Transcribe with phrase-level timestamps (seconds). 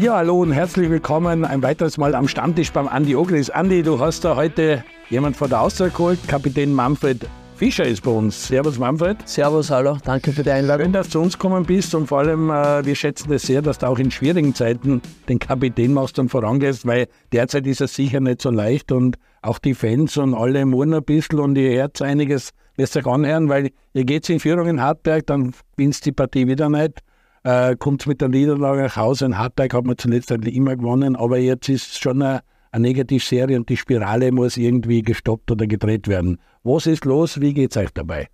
[0.00, 3.50] Ja, hallo und herzlich willkommen ein weiteres Mal am Stammtisch beim Andi Ogris.
[3.50, 6.18] Andi, du hast da heute jemand von der Austria geholt.
[6.26, 8.48] Kapitän Manfred Fischer ist bei uns.
[8.48, 9.18] Servus Manfred.
[9.28, 9.98] Servus, hallo.
[10.02, 10.86] Danke für die Einladung.
[10.86, 13.46] Schön, dass du zu uns gekommen bist und vor allem, äh, wir schätzen es das
[13.46, 17.82] sehr, dass du auch in schwierigen Zeiten den Kapitän machst und vorangehst, weil derzeit ist
[17.82, 21.58] es sicher nicht so leicht und auch die Fans und alle murren ein bisschen und
[21.58, 26.06] ihr hört einiges, lässt euch anhören, weil ihr geht in Führung in Hartberg, dann gewinnst
[26.06, 27.00] die Partie wieder nicht
[27.42, 29.26] äh, kommt mit der Niederlage nach Hause.
[29.26, 32.40] In Hartberg hat man zuletzt eigentlich immer gewonnen, aber jetzt ist es schon eine,
[32.72, 36.38] eine Negativserie und die Spirale muss irgendwie gestoppt oder gedreht werden.
[36.62, 37.40] Was ist los?
[37.40, 38.28] Wie geht es euch dabei?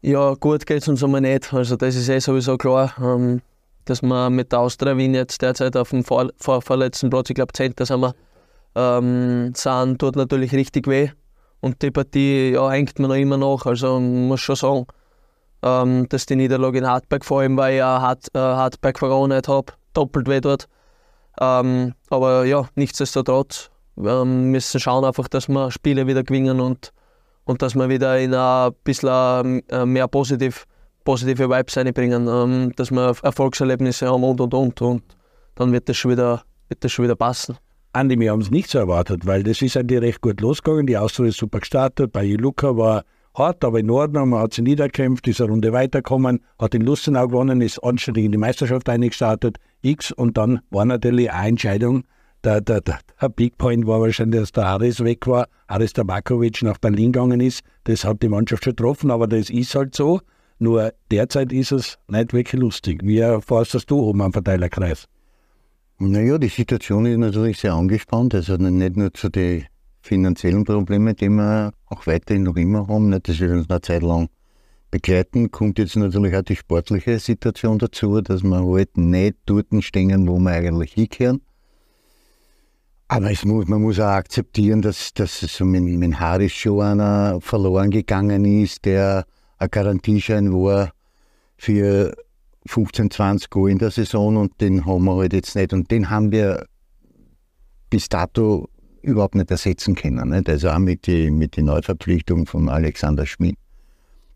[0.00, 1.52] Ja, gut geht es uns aber nicht.
[1.52, 3.40] Also, das ist eh sowieso klar, ähm,
[3.84, 7.36] dass wir mit der Austria Wien jetzt derzeit auf dem vor, vor, vorletzten Platz, ich
[7.36, 7.74] glaube, 10.
[7.78, 8.14] sind wir,
[8.74, 11.10] ähm, sind, tut natürlich richtig weh.
[11.60, 13.64] Und die Partie ja, hängt mir noch immer nach.
[13.64, 14.86] Also, muss schon sagen,
[15.62, 19.48] ähm, dass die Niederlage in Hartberg vor allem, weil ich auch Hart, äh, Hartberg verronet
[19.48, 20.68] habe, doppelt weh dort.
[21.40, 26.92] Ähm, aber ja, nichtsdestotrotz wir müssen schauen einfach, dass wir Spiele wieder gewinnen und,
[27.44, 30.64] und dass wir wieder in ein bisschen äh, mehr positiv,
[31.04, 35.02] positive Vibes reinbringen, ähm, dass wir Erfolgserlebnisse haben und und und und
[35.56, 37.56] dann wird das schon wieder, wird das schon wieder passen.
[37.92, 40.86] Andi, wir haben es nicht so erwartet, weil das ist eigentlich recht gut losgegangen.
[40.86, 42.10] Die Austria ist super gestartet.
[42.10, 43.04] Bei Luca war
[43.34, 44.30] hart, aber in Ordnung.
[44.30, 48.32] Man hat sie niederkämpft, ist eine Runde weitergekommen, hat in Lustenau gewonnen, ist anständig in
[48.32, 52.04] die Meisterschaft eingestartet, X und dann war natürlich eine Entscheidung.
[52.44, 56.62] Der, der, der, der Big Point war wahrscheinlich, dass der Haris weg war, Haris Tabakovic
[56.62, 57.62] nach Berlin gegangen ist.
[57.84, 60.20] Das hat die Mannschaft schon getroffen, aber das ist halt so.
[60.58, 63.00] Nur derzeit ist es nicht wirklich lustig.
[63.04, 65.08] Wie fährst du oben am Verteilerkreis?
[65.98, 68.34] Naja, die Situation ist natürlich sehr angespannt.
[68.34, 69.66] Also nicht nur zu den
[70.02, 74.02] finanziellen Probleme, die wir auch weiterhin noch immer haben, nicht, das wird uns eine Zeit
[74.02, 74.28] lang
[74.90, 80.28] begleiten, kommt jetzt natürlich auch die sportliche Situation dazu, dass wir halt nicht dort stehen,
[80.28, 81.42] wo wir eigentlich hinkehren.
[83.08, 87.40] Aber es muss, man muss auch akzeptieren, dass, dass so mit, mit Haris schon einer
[87.40, 89.26] verloren gegangen ist, der
[89.58, 90.92] ein Garantieschein war
[91.58, 92.14] für
[92.66, 95.72] 15, 20 Go in der Saison und den haben wir halt jetzt nicht.
[95.72, 96.66] Und den haben wir
[97.90, 98.68] bis dato
[99.02, 100.30] überhaupt nicht ersetzen können.
[100.30, 100.48] Nicht?
[100.48, 103.56] Also auch mit den mit die Neuverpflichtung von Alexander Schmidt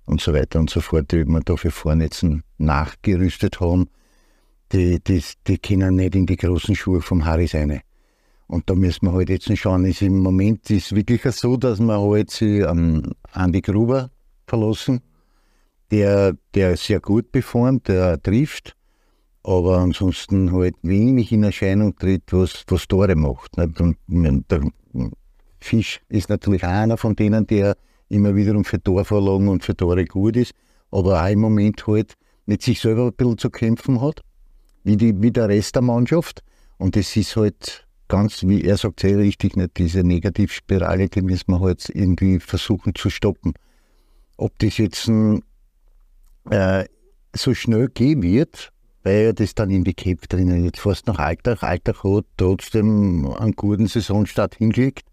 [0.06, 3.88] und so weiter und so fort, die wir da für Vornetzen nachgerüstet haben,
[4.72, 7.80] die, die, die können nicht in die großen Schuhe vom Harry sein.
[8.48, 9.84] Und da müssen wir halt jetzt schauen.
[9.84, 14.10] Ist Im Moment ist wirklich so, dass wir halt sie an Andi Gruber
[14.46, 15.00] verlassen,
[15.90, 18.75] der, der sehr gut performt, der trifft,
[19.46, 23.56] aber ansonsten halt wenig in Erscheinung tritt, was, was Tore macht.
[23.56, 23.80] Nicht?
[23.80, 23.96] Und
[24.50, 24.62] der
[25.60, 27.76] Fisch ist natürlich auch einer von denen, der
[28.08, 30.52] immer wiederum für Torvorlagen und für Tore gut ist,
[30.90, 32.14] aber auch im Moment halt
[32.46, 34.20] mit sich selber ein bisschen zu kämpfen hat,
[34.82, 36.42] wie, die, wie der Rest der Mannschaft.
[36.78, 41.52] Und das ist halt ganz, wie er sagt, sehr richtig, nicht diese Negativspirale, die müssen
[41.52, 43.54] wir halt irgendwie versuchen zu stoppen.
[44.38, 45.08] Ob das jetzt
[46.50, 46.84] äh,
[47.32, 48.72] so schnell gehen wird,
[49.06, 51.62] weil das dann in die Cape drinnen jetzt fast nach Alltag.
[51.62, 55.06] Alltag hat trotzdem einen guten Saisonstart hingelegt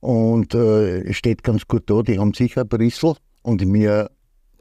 [0.00, 2.02] und äh, steht ganz gut da.
[2.02, 4.10] Die haben sicher ein Brüssel und wir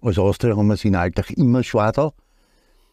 [0.01, 2.13] als Austria haben es in Alltag immer schwer da.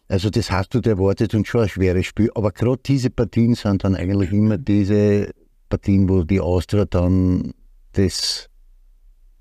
[0.08, 2.32] Also das hast du erwartet und schon ein schweres Spiel.
[2.34, 5.30] Aber gerade diese Partien sind dann eigentlich immer diese
[5.68, 7.54] Partien, wo die Austria dann
[7.92, 8.50] das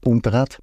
[0.06, 0.59] umdreht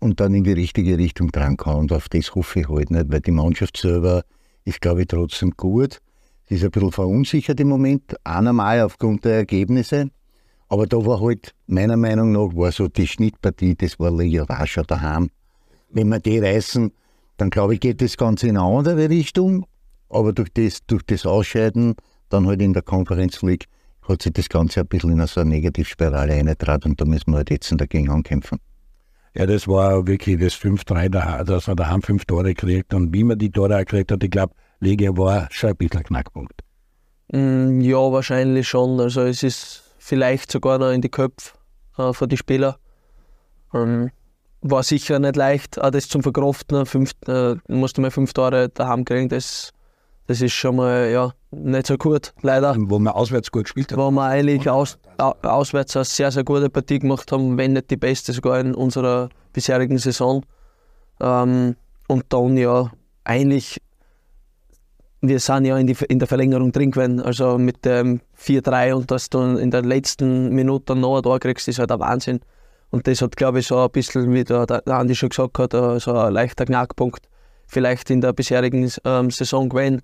[0.00, 1.76] und dann in die richtige Richtung dran kann.
[1.76, 4.24] Und auf das hoffe ich halt nicht, weil die Mannschaft selber
[4.68, 6.00] ist, glaube ich, trotzdem gut.
[6.48, 10.10] Sie ist ein bisschen verunsichert im Moment, normal aufgrund der Ergebnisse.
[10.68, 14.82] Aber da war halt, meiner Meinung nach, war so die Schnittpartie, das war Leo Rascher
[14.82, 15.30] daheim.
[15.90, 16.92] Wenn wir die reißen,
[17.38, 19.66] dann glaube ich, geht das Ganze in eine andere Richtung.
[20.10, 21.94] Aber durch das, durch das Ausscheiden,
[22.28, 23.66] dann halt in der Conference League,
[24.02, 27.38] hat sich das Ganze ein bisschen in so eine Negativspirale eingetragen und da müssen wir
[27.38, 28.58] halt jetzt dagegen ankämpfen.
[29.38, 32.92] Ja, das war wirklich das 5-3, dass man daheim fünf Tore kriegt.
[32.92, 36.04] Und wie man die Tore gekriegt hat, ich glaube, Legia war schon ein bisschen ein
[36.04, 36.60] Knackpunkt.
[37.30, 38.98] Mm, ja, wahrscheinlich schon.
[38.98, 41.52] Also es ist vielleicht sogar noch in die Köpfe
[41.98, 42.78] äh, für die Spieler.
[43.72, 44.10] Ähm,
[44.60, 46.84] war sicher nicht leicht, auch das zum Verkraften.
[46.84, 49.72] Fünf, äh, musste mal fünf Tore daheim kriegen, das,
[50.28, 52.76] das ist schon mal ja, nicht so gut, leider.
[52.78, 53.98] Wo man auswärts gut gespielt hat.
[53.98, 57.96] Wo wir eigentlich aus, auswärts eine sehr, sehr gute Partie gemacht haben, wenn nicht die
[57.96, 60.44] beste sogar in unserer bisherigen Saison.
[61.18, 61.76] Ähm,
[62.08, 62.92] und dann ja,
[63.24, 63.80] eigentlich,
[65.22, 69.10] wir sind ja in, die, in der Verlängerung drin gewesen, also mit dem 4-3 und
[69.10, 72.40] dass du in der letzten Minute noch ein Tor kriegst, ist halt ein Wahnsinn.
[72.90, 75.72] Und das hat, glaube ich, so ein bisschen, wie der, der Andi schon gesagt hat,
[75.72, 77.26] so ein leichter Knackpunkt
[77.66, 80.02] vielleicht in der bisherigen ähm, Saison gewesen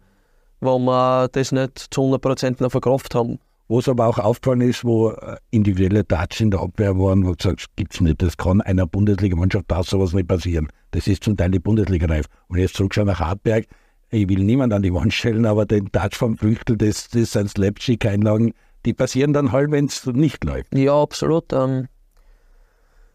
[0.64, 3.38] wo wir das nicht zu 100% noch verkauft haben.
[3.69, 7.43] Was aber auch aufgefallen ist, wo äh, individuelle Touch in der Abwehr waren, wo du
[7.43, 8.20] sagst, gibt's nicht.
[8.20, 10.69] Das kann einer Bundesligamannschaft, darf sowas nicht passieren.
[10.90, 12.26] Das ist zum Teil die Bundesliga-reif.
[12.49, 13.66] Und jetzt zurückschauen nach Hartberg,
[14.11, 17.50] ich will niemand an die Wand stellen, aber den Touch vom Früchtel, das, das sind
[17.50, 18.52] Slapstick-Einlagen,
[18.84, 20.75] die passieren dann halt, wenn es nicht läuft.
[20.75, 21.52] Ja, absolut.
[21.52, 21.88] Ähm,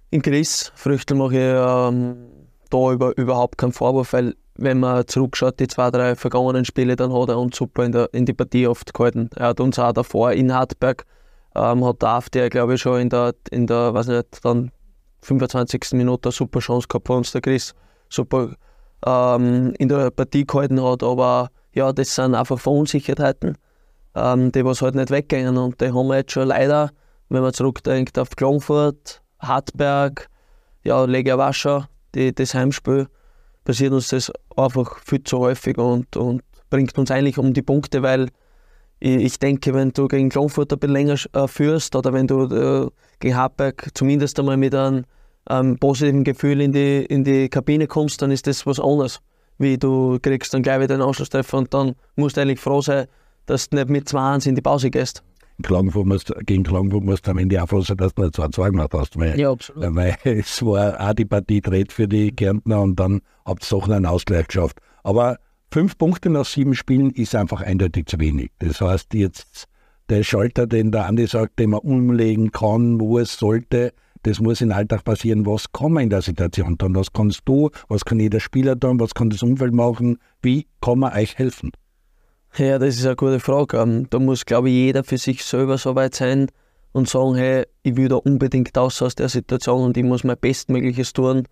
[0.09, 2.17] in Chris Früchtel mache ich ähm,
[2.71, 7.13] da über, überhaupt keinen Vorwurf, weil wenn man zurückschaut, die zwei, drei vergangenen Spiele, dann
[7.13, 9.29] hat er uns super in, der, in die Partie oft gehalten.
[9.35, 11.05] Er hat uns auch davor in Hartberg,
[11.55, 14.71] ähm, hat Darf, der glaube ich schon in der, in der, weiß nicht, dann
[15.21, 15.93] 25.
[15.93, 17.73] Minute eine super Chance gehabt für uns, der Chris,
[18.09, 18.53] super
[19.05, 23.57] ähm, in der Partie gehalten hat, aber ja, das sind einfach Verunsicherheiten,
[24.15, 26.91] ähm, die was halt nicht weggehen und die haben wir jetzt schon leider,
[27.29, 30.29] wenn man zurückdenkt auf Klagenfurt, Hartberg,
[30.83, 31.83] ja, Legia Warschau,
[32.15, 33.07] die, das Heimspiel,
[33.63, 38.01] passiert uns das einfach viel zu häufig und, und bringt uns eigentlich um die Punkte,
[38.01, 38.29] weil
[38.99, 42.89] ich, denke, wenn du gegen Klagenfurt ein bisschen länger äh, führst oder wenn du äh,
[43.19, 45.05] gegen Hartberg zumindest einmal mit einem
[45.49, 49.21] ähm, positiven Gefühl in die, in die Kabine kommst, dann ist das was anderes.
[49.57, 53.07] Wie du kriegst dann gleich wieder einen Anschlusstreffer und dann musst du eigentlich froh sein,
[53.45, 55.23] dass du nicht mit 2-1 in die Pause gehst.
[55.63, 58.71] Klagenfurt musst, gegen Klagenfurt musst du am Ende auch froh sein, dass du nicht 2-2
[58.71, 59.19] gemacht hast.
[59.19, 59.95] Weil, ja, absolut.
[59.95, 63.89] Weil es war auch die Partie dreht für die Kärntner und dann habt ihr doch
[63.89, 64.79] einen Ausgleich geschafft.
[65.03, 65.37] Aber
[65.71, 68.51] fünf Punkte nach sieben Spielen ist einfach eindeutig zu wenig.
[68.59, 69.67] Das heißt, jetzt
[70.09, 74.61] der Schalter, den der Andi sagt, den man umlegen kann, wo es sollte, das muss
[74.61, 75.45] im Alltag passieren.
[75.45, 76.95] Was kann man in der Situation tun?
[76.95, 80.17] Was kannst du, was kann jeder Spieler tun, was kann das Umfeld machen?
[80.41, 81.71] Wie kann man euch helfen?
[82.57, 83.77] Ja, das ist eine gute Frage.
[83.77, 86.47] Ähm, da muss, glaube ich, jeder für sich selber so weit sein
[86.91, 90.37] und sagen, hey, ich will da unbedingt raus aus der Situation und ich muss mein
[90.37, 91.47] Bestmögliches tun,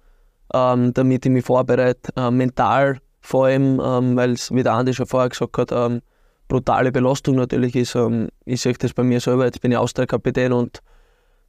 [0.54, 2.12] ähm, damit ich mich vorbereite.
[2.16, 6.02] Äh, mental vor allem, ähm, weil es, wie der Andi schon vorher gesagt hat, ähm,
[6.48, 7.96] brutale Belastung natürlich ist.
[7.96, 10.82] Ähm, ich sehe das bei mir selber, jetzt bin ich Austria-Kapitän und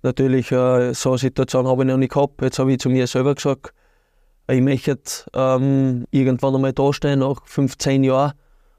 [0.03, 2.43] natürlich äh, so eine Situation habe ich noch nicht gehabt.
[2.43, 3.73] Jetzt habe ich zu mir selber gesagt,
[4.51, 4.99] ich möchte
[5.35, 8.33] ähm, irgendwann einmal dastehen nach 15 Jahren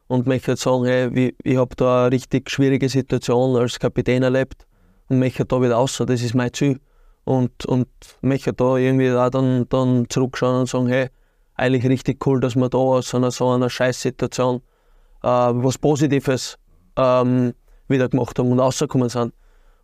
[0.10, 4.66] und möchte sagen, hey, ich habe da eine richtig schwierige Situation als Kapitän erlebt
[5.08, 6.02] und möchte da wieder raus.
[6.06, 6.80] Das ist mein Ziel.
[7.26, 7.88] Und, und
[8.22, 11.10] möchte da irgendwie auch dann, dann zurückschauen und sagen, hey,
[11.54, 14.64] eigentlich richtig cool, dass wir da aus einer so einer Scheißsituation
[15.22, 16.58] äh, was Positives
[16.96, 17.54] ähm,
[17.88, 19.32] wieder gemacht haben und rausgekommen sind.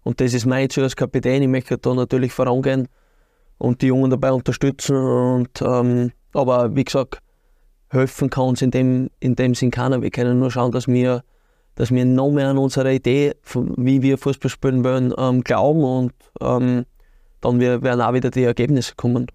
[0.02, 1.44] Und das ist mein Ziel als Kapitän.
[1.44, 2.88] Ich möchte da natürlich vorangehen
[3.60, 4.98] und die Jungen dabei unterstützen.
[4.98, 7.20] Und, ähm, aber wie gesagt,
[7.96, 10.02] helfen kann uns in dem, in dem Sinn keiner.
[10.02, 11.24] Wir können nur schauen, dass wir,
[11.76, 16.14] dass wir noch mehr an unsere Idee, wie wir Fußball spielen wollen, ähm, glauben und
[16.42, 16.86] ähm,
[17.42, 19.28] dann werden auch wieder die Ergebnisse kommen.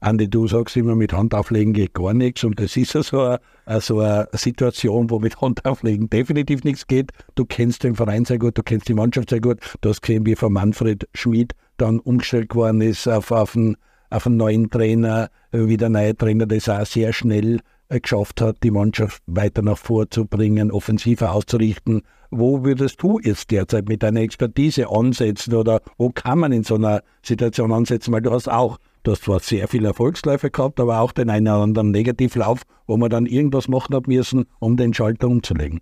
[0.00, 3.20] Andi, du sagst immer, mit Handauflegen geht gar nichts und das ist ja so
[3.66, 7.10] eine, so eine Situation, wo mit Handauflegen definitiv nichts geht.
[7.34, 9.58] Du kennst den Verein sehr gut, du kennst die Mannschaft sehr gut.
[9.80, 13.76] Du hast gesehen, wie von Manfred Schmid dann umgestellt worden ist auf, auf, einen,
[14.10, 18.62] auf einen neuen Trainer, wie der neue Trainer das auch sehr schnell äh, geschafft hat,
[18.62, 22.02] die Mannschaft weiter nach vorzubringen, offensiver auszurichten.
[22.30, 26.74] Wo würdest du jetzt derzeit mit deiner Expertise ansetzen oder wo kann man in so
[26.74, 28.12] einer Situation ansetzen?
[28.12, 31.48] Weil du hast auch, du hast zwar sehr viele Erfolgsläufe gehabt, aber auch den einen
[31.48, 35.80] oder anderen Negativlauf, wo man dann irgendwas machen hat müssen, um den Schalter umzulegen.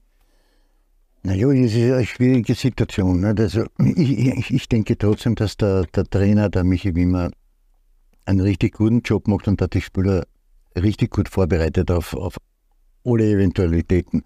[1.24, 3.24] Naja, es ist eine schwierige Situation.
[3.24, 3.64] Also
[3.96, 7.30] ich, ich, denke trotzdem, dass der, der Trainer, der Michi Wimmer,
[8.26, 10.24] einen richtig guten Job macht und dass die Spieler
[10.76, 12.36] richtig gut vorbereitet auf, auf
[13.04, 14.24] alle Eventualitäten.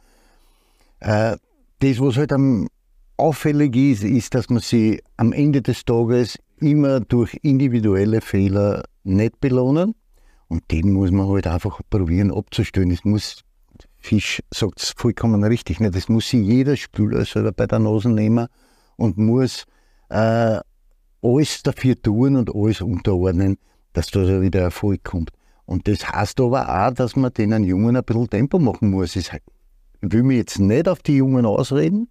[1.01, 1.37] Äh,
[1.81, 2.69] das, was halt am
[3.17, 9.41] auffällig ist, ist, dass man sie am Ende des Tages immer durch individuelle Fehler nicht
[9.41, 9.95] belohnen.
[10.49, 12.91] Und den muss man halt einfach probieren abzustellen.
[12.91, 13.45] Es muss,
[13.99, 15.95] Fisch sagt es vollkommen richtig, nicht?
[15.95, 18.49] das muss sich jeder Spieler selber bei der Nase nehmen
[18.97, 19.65] und muss
[20.09, 20.59] äh,
[21.23, 23.59] alles dafür tun und alles unterordnen,
[23.93, 25.31] dass da wieder Erfolg kommt.
[25.71, 29.15] Und das heißt aber auch, dass man den Jungen ein bisschen Tempo machen muss.
[29.15, 29.31] Ich
[30.01, 32.09] will mich jetzt nicht auf die Jungen ausreden,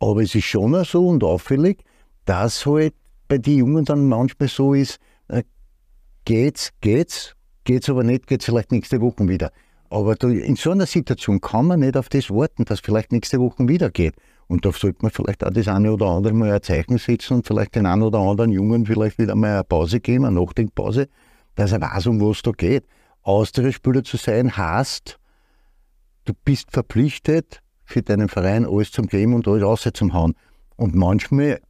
[0.00, 1.84] aber es ist schon so und auffällig,
[2.24, 2.94] dass halt
[3.28, 5.42] bei den Jungen dann manchmal so ist, äh,
[6.24, 9.52] geht's, geht's, geht's aber nicht, geht's vielleicht nächste Woche wieder.
[9.90, 13.68] Aber in so einer Situation kann man nicht auf das warten, dass vielleicht nächste Woche
[13.68, 14.14] wieder geht.
[14.48, 17.46] Und da sollte man vielleicht auch das eine oder andere mal ein Zeichen setzen und
[17.46, 21.10] vielleicht den einen oder anderen Jungen vielleicht wieder mal eine Pause geben, eine Nachdenkpause,
[21.56, 22.86] dass er weiß, um was da geht.
[23.22, 25.18] Austria-Spieler zu sein, heißt,
[26.24, 30.34] du bist verpflichtet, für deinen Verein alles zum geben und alles raus zum hauen.
[30.76, 31.60] Und manchmal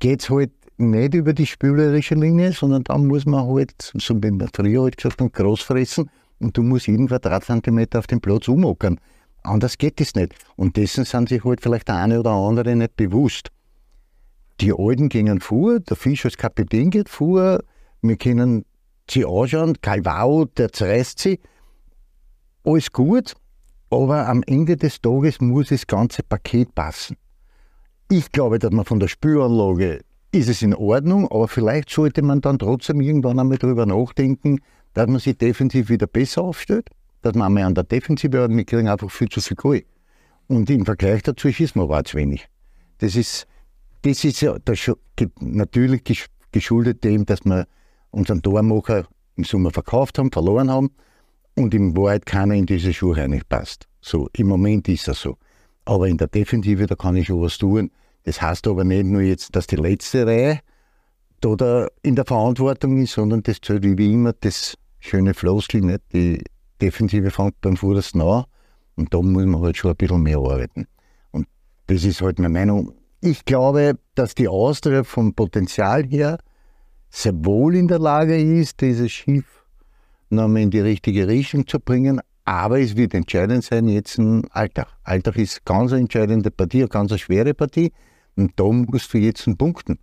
[0.00, 4.30] geht es halt nicht über die spielerische Linie, sondern dann muss man halt, so wie
[4.30, 8.48] man früher halt gesagt hat, groß fressen und du musst jeden Quadratzentimeter auf dem Platz
[8.48, 8.98] umockern.
[9.42, 10.34] Anders geht es nicht.
[10.56, 13.50] Und dessen sind sich halt vielleicht der eine oder andere nicht bewusst.
[14.60, 17.60] Die Alten gingen vor, der Fisch als Kapitän geht vor,
[18.02, 18.64] wir können
[19.10, 21.40] sie anschauen, Calvao, der zerreißt sie.
[22.64, 23.34] Alles gut,
[23.90, 27.16] aber am Ende des Tages muss das ganze Paket passen.
[28.10, 30.00] Ich glaube, dass man von der Spüranlage
[30.32, 34.60] ist es in Ordnung, aber vielleicht sollte man dann trotzdem irgendwann einmal darüber nachdenken,
[34.94, 36.88] dass man sich defensiv wieder besser aufstellt,
[37.22, 39.82] dass man einmal an der Defensive arbeitet, wir kriegen einfach viel zu viel Goal.
[40.48, 42.46] Und im Vergleich dazu schießen wir aber zu wenig.
[42.98, 43.46] Das ist,
[44.02, 44.90] das ist ja das
[45.40, 47.66] natürlich geschuldet dem, dass wir
[48.10, 50.90] unseren Tormacher im Sommer verkauft haben, verloren haben
[51.56, 53.86] und im Wahrheit keiner in diese Schuhe reinpasst.
[54.00, 55.36] So, im Moment ist das so.
[55.84, 57.90] Aber in der Defensive, da kann ich schon was tun.
[58.24, 60.60] Das heißt aber nicht nur jetzt, dass die letzte Reihe
[61.40, 66.02] da in der Verantwortung ist, sondern das zählt wie immer das schöne Floskel, nicht?
[66.12, 66.44] Die
[66.80, 68.44] Defensive fängt beim Vordersten an
[68.96, 70.86] und da muss man halt schon ein bisschen mehr arbeiten.
[71.30, 71.46] Und
[71.86, 72.92] das ist halt meine Meinung.
[73.22, 76.38] Ich glaube, dass die Austria vom Potenzial her
[77.10, 79.66] sehr wohl in der Lage ist, dieses Schiff
[80.30, 82.20] nochmal in die richtige Richtung zu bringen.
[82.44, 84.88] Aber es wird entscheidend sein jetzt ein Alltag.
[85.04, 87.92] Alltag ist ganz eine entscheidende Partie, eine ganz schwere Partie.
[88.36, 89.98] Und da musst du jetzt punkten.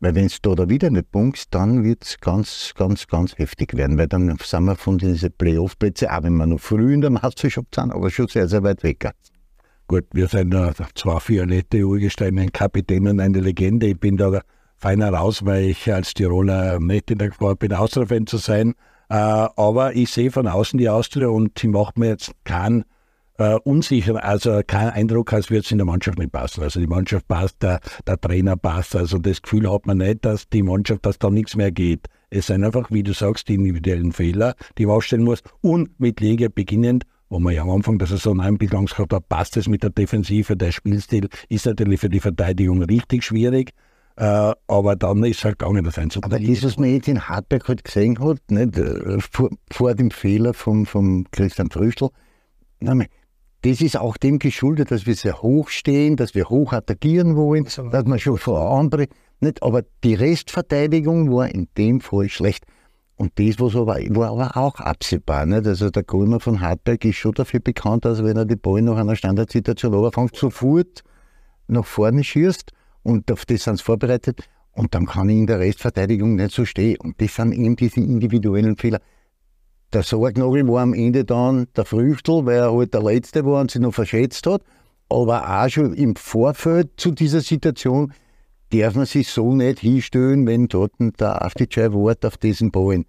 [0.00, 3.98] Weil wenn du da wieder nicht punktst, dann wird es ganz, ganz, ganz heftig werden.
[3.98, 7.74] Weil dann sind wir von diesen Playoff-Plätzen, auch wenn wir noch früh in der Meisterschaft
[7.74, 9.10] sind, aber schon sehr, sehr weit weg.
[9.86, 13.86] Gut, wir sind da zwei violette Urgesteine, ein Kapitän und eine Legende.
[13.86, 14.40] Ich bin da
[14.82, 18.74] feiner raus, weil ich als Tiroler nicht in der Gefahr bin, Austria-Fan zu sein.
[19.08, 22.84] Äh, aber ich sehe von außen die Austria und sie macht mir jetzt keinen
[23.38, 26.64] äh, unsicher, also kein Eindruck, als würde es in der Mannschaft nicht passen.
[26.64, 28.96] Also die Mannschaft passt, der, der Trainer passt.
[28.96, 32.08] Also das Gefühl hat man nicht, dass die Mannschaft, dass da nichts mehr geht.
[32.30, 35.42] Es sind einfach, wie du sagst, die individuellen Fehler, die man aufstellen muss.
[35.60, 39.68] Und mit Liga beginnend, wo man ja am Anfang der Saison gehabt hat, passt es
[39.68, 40.56] mit der Defensive.
[40.56, 43.72] Der Spielstil ist natürlich für die Verteidigung richtig schwierig.
[44.16, 46.32] Äh, aber dann ist es halt gegangen, das einzubauen.
[46.32, 50.10] Aber das, was man jetzt in Hartberg halt gesehen hat, nicht, äh, vor, vor dem
[50.10, 52.08] Fehler von vom Christian Früchtl,
[52.80, 57.64] das ist auch dem geschuldet, dass wir sehr hoch stehen, dass wir hoch attackieren wollen,
[57.64, 59.06] dass man schon vor andere,
[59.40, 62.64] nicht, aber die Restverteidigung war in dem Fall schlecht.
[63.16, 65.46] Und das was aber, war aber auch absehbar.
[65.46, 65.66] Nicht?
[65.66, 68.96] Also der Golmer von Hartberg ist schon dafür bekannt, dass wenn er die Ball nach
[68.96, 71.04] einer Standardsituation überfängt, sofort
[71.68, 75.60] nach vorne schießt und auf das sind sie vorbereitet und dann kann ich in der
[75.60, 76.96] Restverteidigung nicht so stehen.
[76.98, 79.00] Und das sind eben diese individuellen Fehler.
[79.92, 83.70] Der Sorgnagel war am Ende dann der Früchtel, weil er halt der Letzte war und
[83.70, 84.62] sich noch verschätzt hat.
[85.10, 88.14] Aber auch schon im Vorfeld zu dieser Situation
[88.70, 93.04] darf man sich so nicht hinstellen, wenn dort der Aftichai wart auf diesen Ballen.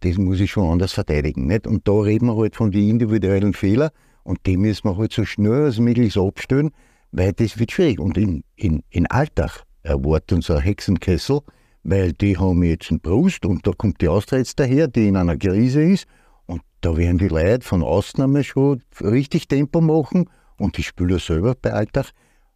[0.00, 1.46] Das muss ich schon anders verteidigen.
[1.46, 1.68] Nicht?
[1.68, 3.90] Und da reden wir halt von den individuellen Fehlern
[4.24, 6.72] und die müssen wir halt so schnell als möglich abstellen,
[7.12, 7.98] weil das wird schwierig.
[7.98, 11.40] Und in, in, in Alltag erwartet uns ein Hexenkessel,
[11.82, 15.16] weil die haben jetzt einen Brust und da kommt die Austria jetzt daher, die in
[15.16, 16.06] einer Krise ist.
[16.46, 21.18] Und da werden die Leute von außen einmal schon richtig Tempo machen und die Spieler
[21.18, 22.10] selber bei Alltag.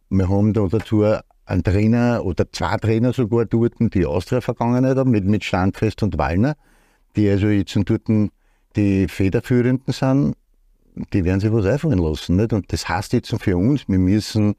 [0.09, 1.05] Wir haben da dazu
[1.45, 6.17] einen Trainer oder zwei Trainer sogar dort, die Austria Vergangenheit haben, mit, mit Standfest und
[6.17, 6.55] Wallner,
[7.15, 8.07] die also jetzt dort
[8.75, 10.35] die Federführenden sind
[11.13, 12.35] die werden sich was einfallen lassen.
[12.35, 12.53] Nicht?
[12.53, 14.55] Und das heißt jetzt für uns, wir müssen,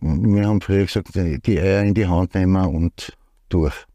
[0.00, 3.16] wir haben früher gesagt, die Eier in die Hand nehmen und
[3.48, 3.86] durch.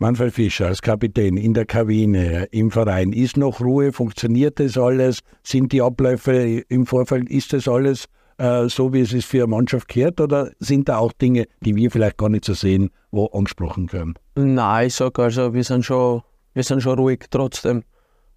[0.00, 3.92] Manfred Fischer als Kapitän in der Kabine, im Verein, ist noch Ruhe?
[3.92, 5.20] Funktioniert das alles?
[5.42, 6.32] Sind die Abläufe
[6.68, 8.04] im Vorfeld, ist das alles
[8.38, 10.20] äh, so, wie es ist für eine Mannschaft gehört?
[10.20, 14.14] Oder sind da auch Dinge, die wir vielleicht gar nicht so sehen, wo angesprochen werden?
[14.36, 16.22] Nein, ich sage also, wir sind schon,
[16.54, 17.82] wir sind schon ruhig trotzdem.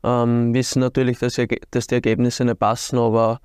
[0.03, 1.39] Ähm, wissen natürlich, dass,
[1.72, 3.39] dass, die Ergebnisse nicht passen, aber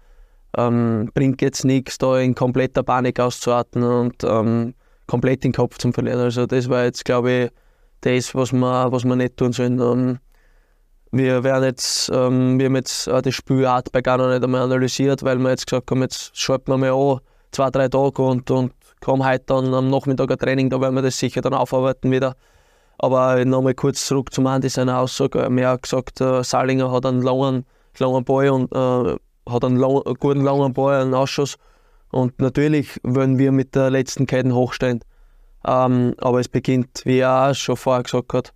[0.56, 4.74] ähm, bringt jetzt nichts, da in kompletter Panik auszuarten und ähm,
[5.06, 6.20] komplett den Kopf zu verlieren.
[6.20, 7.50] Also das war jetzt, glaube ich,
[8.00, 10.18] das, was wir, was wir nicht tun sollen.
[11.12, 15.22] Wir werden jetzt, ähm, wir haben jetzt äh, das Spielart bei noch nicht einmal analysiert,
[15.22, 17.20] weil wir jetzt gesagt haben, jetzt schalten wir mal an,
[17.52, 21.02] zwei, drei Tage und, und kommen heute dann am Nachmittag ein Training, da werden wir
[21.02, 22.34] das sicher dann aufarbeiten wieder.
[22.98, 25.40] Aber nochmal kurz zurück zum Andi seiner Aussage.
[25.40, 27.64] Er hat gesagt, äh, Salinger hat einen langen,
[27.98, 29.16] langen Ball und äh,
[29.48, 31.56] hat einen, lang, einen, guten langen Ball, einen Ausschuss.
[32.10, 35.00] Und natürlich wollen wir mit der letzten Kette hochstehen.
[35.66, 38.52] Ähm, aber es beginnt, wie er auch schon vorher gesagt hat,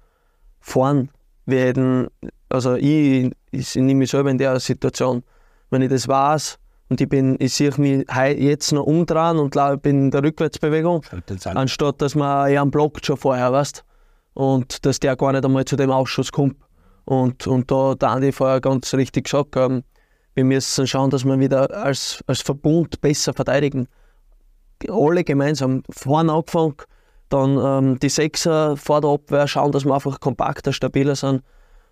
[0.61, 1.11] vorn.
[1.47, 2.09] Wir hätten,
[2.49, 5.25] also ich, ich nehme mich selber in der Situation,
[5.71, 8.07] wenn ich das weiß und ich, bin, ich sehe mich
[8.39, 11.03] jetzt noch umdrehen und bin in der Rückwärtsbewegung,
[11.45, 13.85] anstatt dass man eher einen Block schon vorher, weißt
[14.35, 16.57] und dass der gar nicht einmal zu dem Ausschuss kommt.
[17.05, 19.83] Und, und da hat Andi vorher ganz richtig gesagt, ähm,
[20.35, 23.89] wir müssen schauen, dass wir wieder als, als Verbund besser verteidigen.
[24.89, 26.77] Alle gemeinsam, vorne angefangen,
[27.29, 31.43] dann ähm, die Sechser vor der Abwehr schauen, dass wir einfach kompakter, stabiler sind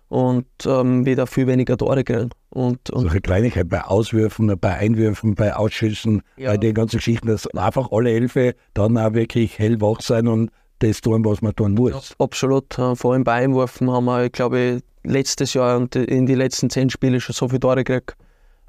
[0.07, 2.29] und ähm, wieder viel weniger Tore kriegen.
[2.49, 6.51] Und, und Solche Kleinigkeit bei Auswürfen, bei Einwürfen, bei Ausschüssen, Ja.
[6.51, 11.01] bei den ganzen Geschichten, dass einfach alle Elfe dann auch wirklich hellwach sein und das
[11.01, 12.15] tun, was man tun muss.
[12.19, 16.35] absolut, äh, vor allem bei Einwürfen haben wir, glaube ich, letztes Jahr und in die
[16.35, 18.15] letzten zehn Spiele schon so viele Tore gekriegt,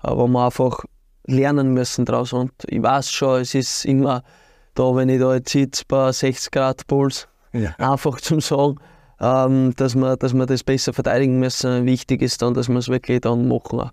[0.03, 0.85] äh, wo wir einfach
[1.27, 2.33] lernen müssen draus.
[2.33, 4.23] Und ich weiß schon, es ist immer
[4.75, 7.75] da, wenn ich da jetzt sitze bei 60 Grad Puls, Ja.
[7.79, 8.77] einfach zum Sagen,
[9.21, 11.85] ähm, dass, wir, dass wir das besser verteidigen müssen.
[11.87, 13.81] Wichtig ist dann, dass wir es wirklich dann machen.
[13.81, 13.91] auch.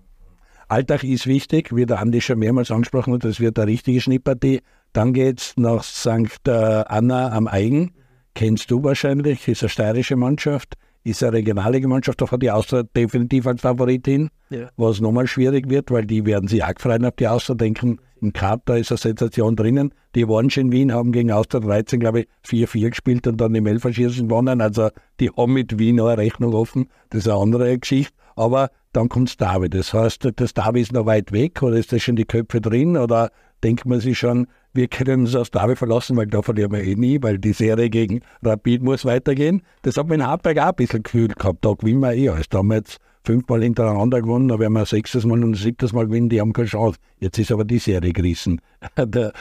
[0.68, 4.60] Alltag ist wichtig, wie der Andi schon mehrmals angesprochen hat, das wird eine richtige Schnittpartie.
[4.92, 6.46] Dann geht es nach St.
[6.46, 7.92] äh, Anna am Eigen.
[8.38, 12.84] Kennst du wahrscheinlich, ist eine steirische Mannschaft, ist eine regionale Mannschaft, da hat die Austria
[12.84, 14.68] definitiv als Favoritin, Ja.
[14.76, 18.32] was nochmal schwierig wird, weil die werden sich auch gefreut auf die Austria, denken, im
[18.32, 19.92] Cup, da ist eine Sensation drinnen.
[20.14, 23.56] Die waren schon in Wien, haben gegen Austria 13, glaube ich, 4-4 gespielt und dann
[23.56, 24.60] im Elferschießen gewonnen.
[24.60, 26.86] Also die haben mit Wien noch eine Rechnung offen.
[27.10, 28.14] Das ist eine andere Geschichte.
[28.36, 29.68] Aber dann kommt das Derby.
[29.68, 32.96] Das heißt, das Derby ist noch weit weg oder ist das schon die Köpfe drin
[32.96, 33.30] oder
[33.64, 36.94] denkt man sich schon, wir können uns aufs Derby verlassen, weil da verlieren wir eh
[36.94, 39.62] nie, weil die Serie gegen Rapid muss weitergehen.
[39.82, 41.64] Das hat man in Hartberg auch ein bisschen gefühlt gehabt.
[41.64, 42.48] Da gewinnen wir eh alles.
[42.48, 42.98] Da haben wir jetzt
[43.28, 46.54] fünfmal hintereinander gewonnen, da werden wir sechstes Mal und ein siebtes Mal gewinnen, die haben
[46.54, 46.98] keine Chance.
[47.18, 48.60] Jetzt ist aber die Serie gerissen.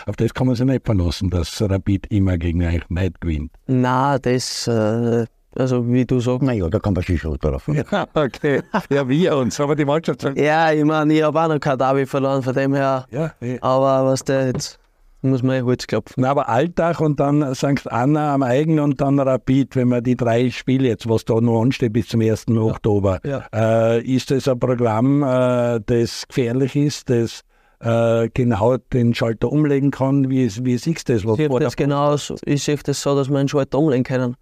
[0.06, 3.52] Auf das kann man sich nicht verlassen, dass Rapid immer gegen euch nicht gewinnt.
[3.68, 7.68] Nein, das, äh, also wie du sagst, Naja, da kann man sich schon drauf.
[7.68, 8.62] Ja, okay.
[8.90, 11.78] Ja, wir uns, aber die Mannschaft sagt, ja, ich meine, ich habe auch noch kein
[11.78, 13.58] Derby verloren, von dem her, ja, eh.
[13.62, 14.80] aber was der jetzt,
[15.22, 16.22] muss man Holz klopfen.
[16.22, 17.92] Na, aber Alltag und dann St.
[17.92, 21.62] Anna am Eigen und dann Rapid, wenn man die drei Spiele jetzt, was da noch
[21.62, 22.48] ansteht bis zum 1.
[22.50, 23.46] Oktober, Ja.
[23.54, 27.42] äh, ist das ein Programm, äh, das gefährlich ist, das
[27.80, 30.30] äh, genau den Schalter umlegen kann?
[30.30, 31.26] Wie, wie siehst du das?
[31.26, 34.04] Was Ich sehe das genau so, ich sehe das so, dass wir einen Schalter umlegen
[34.04, 34.36] können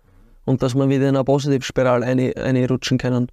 [0.45, 3.27] und dass wir wieder in eine Positivspirale eine, reinrutschen können.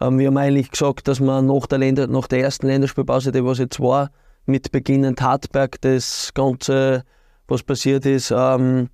[0.00, 3.44] Ähm, wir haben eigentlich gesagt, dass wir nach der, Länder, nach der ersten Länderspielpause, die
[3.44, 4.10] was jetzt war,
[4.46, 7.04] mit Beginn in Hartberg, das Ganze,
[7.48, 8.88] was passiert ist, ähm,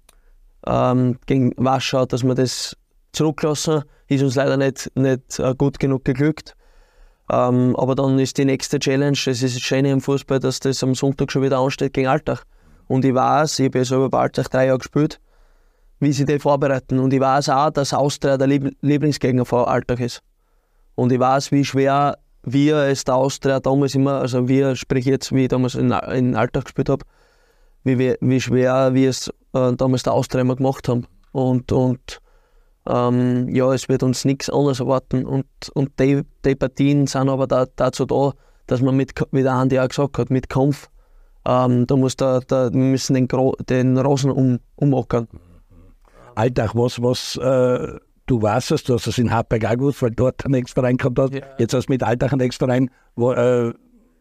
[0.66, 2.76] ähm, gegen Warschau, dass wir das
[3.12, 3.82] zurücklassen.
[4.08, 6.56] Ist uns leider nicht, nicht äh, gut genug geglückt.
[7.30, 10.82] Ähm, aber dann ist die nächste Challenge, das ist das Schöne im Fußball, dass das
[10.82, 12.44] am Sonntag schon wieder ansteht gegen Alltag.
[12.88, 15.20] Und ich weiß, ich habe ja selber bei Alltag drei Jahre gespielt,
[16.00, 16.98] wie sie die vorbereiten.
[16.98, 20.22] Und ich weiß auch, dass Austria der Lieb Lieblingsgegner vor Alltag ist.
[20.96, 25.32] Und ich weiß, wie schwer wir als der Austria damals immer, also wir, sprich jetzt,
[25.34, 27.04] wie ich damals in, in Alltag gespielt habe,
[27.84, 31.06] wie, wir- wie schwer wir es äh, damals der Austria immer gemacht haben.
[31.32, 32.20] Und, und
[32.86, 35.24] ähm, ja, es wird uns nichts anderes erwarten.
[35.26, 38.32] Und, und die, die Partien sind aber da, dazu da,
[38.66, 40.88] dass man mit, wie der Andi auch gesagt hat, mit Kampf,
[41.46, 45.28] ähm, da muss der, der, wir müssen den, Gro den Rosen um, umackern.
[46.34, 47.98] Alltag, was, was äh,
[48.30, 50.96] du weißt es, du hast es in Hartberg auch gewusst, weil dort einen extra rein
[50.96, 51.34] gehabt hast.
[51.34, 51.40] Ja.
[51.58, 53.74] Jetzt hast du mit Alltag einen extra rein, wo, äh,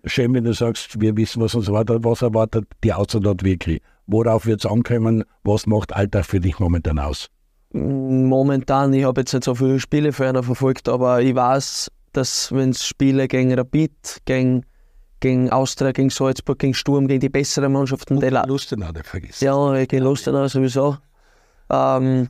[0.06, 3.82] schön, wenn du sagst, wir wissen, was uns erwartet, was erwartet die dort wirklich.
[4.08, 5.24] Worauf wird es ankommen?
[5.44, 7.30] Was macht Alltag für dich momentan aus?
[7.72, 12.52] Momentan, ich habe jetzt nicht so viele Spiele für einen verfolgt, aber ich weiß, dass
[12.52, 14.66] wenn es Spiele gegen Rapid, gegen,
[15.20, 19.44] gegen Austria, gegen Salzburg, gegen Sturm, gegen die besseren Mannschaften, la Lustenau, der vergisst.
[19.44, 20.98] ja, gegen Lustenau sowieso,
[21.70, 22.30] ähm,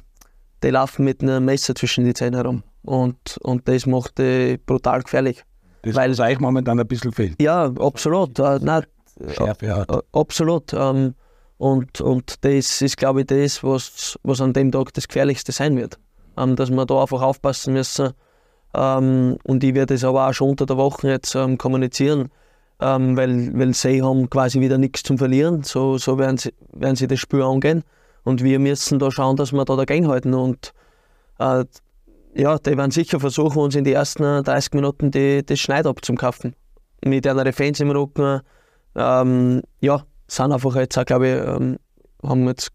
[0.64, 2.64] die laufen mit einem Messer zwischen die Zähne herum.
[2.84, 5.44] Und, und das macht die brutal gefährlich.
[5.84, 7.42] Das, weil- was euch momentan ein bisschen fehlt.
[7.42, 8.38] Ja, absolut.
[8.40, 8.84] Äh, nein,
[9.34, 9.92] Schärfe hat.
[9.92, 10.74] Äh, Absolut.
[10.74, 11.14] Ähm,
[11.58, 15.76] und, und das ist, glaube ich, das, was, was an dem Tag das Gefährlichste sein
[15.78, 16.00] wird.
[16.38, 18.12] Ähm, dass wir da einfach aufpassen müssen.
[18.74, 22.30] Ähm, und ich werde es aber auch schon unter der Woche jetzt ähm, kommunizieren,
[22.80, 25.64] ähm, weil, weil sie haben quasi wieder nichts zum Verlieren.
[25.64, 27.84] So, so werden, sie, werden sie das Spiel angehen.
[28.30, 30.36] Und wir müssen da schauen, dass wir da dagegen halten.
[30.36, 30.72] Und
[31.40, 31.66] äh,
[32.36, 36.56] ja, die werden sicher versuchen, uns in die ersten 30 Minuten die, das Schneid abzukaufen.
[37.04, 38.42] Mit einer Fans im Rücken.
[38.96, 41.78] Ähm, ja, sind einfach jetzt auch, glaube ich, ähm,
[42.24, 42.72] haben jetzt,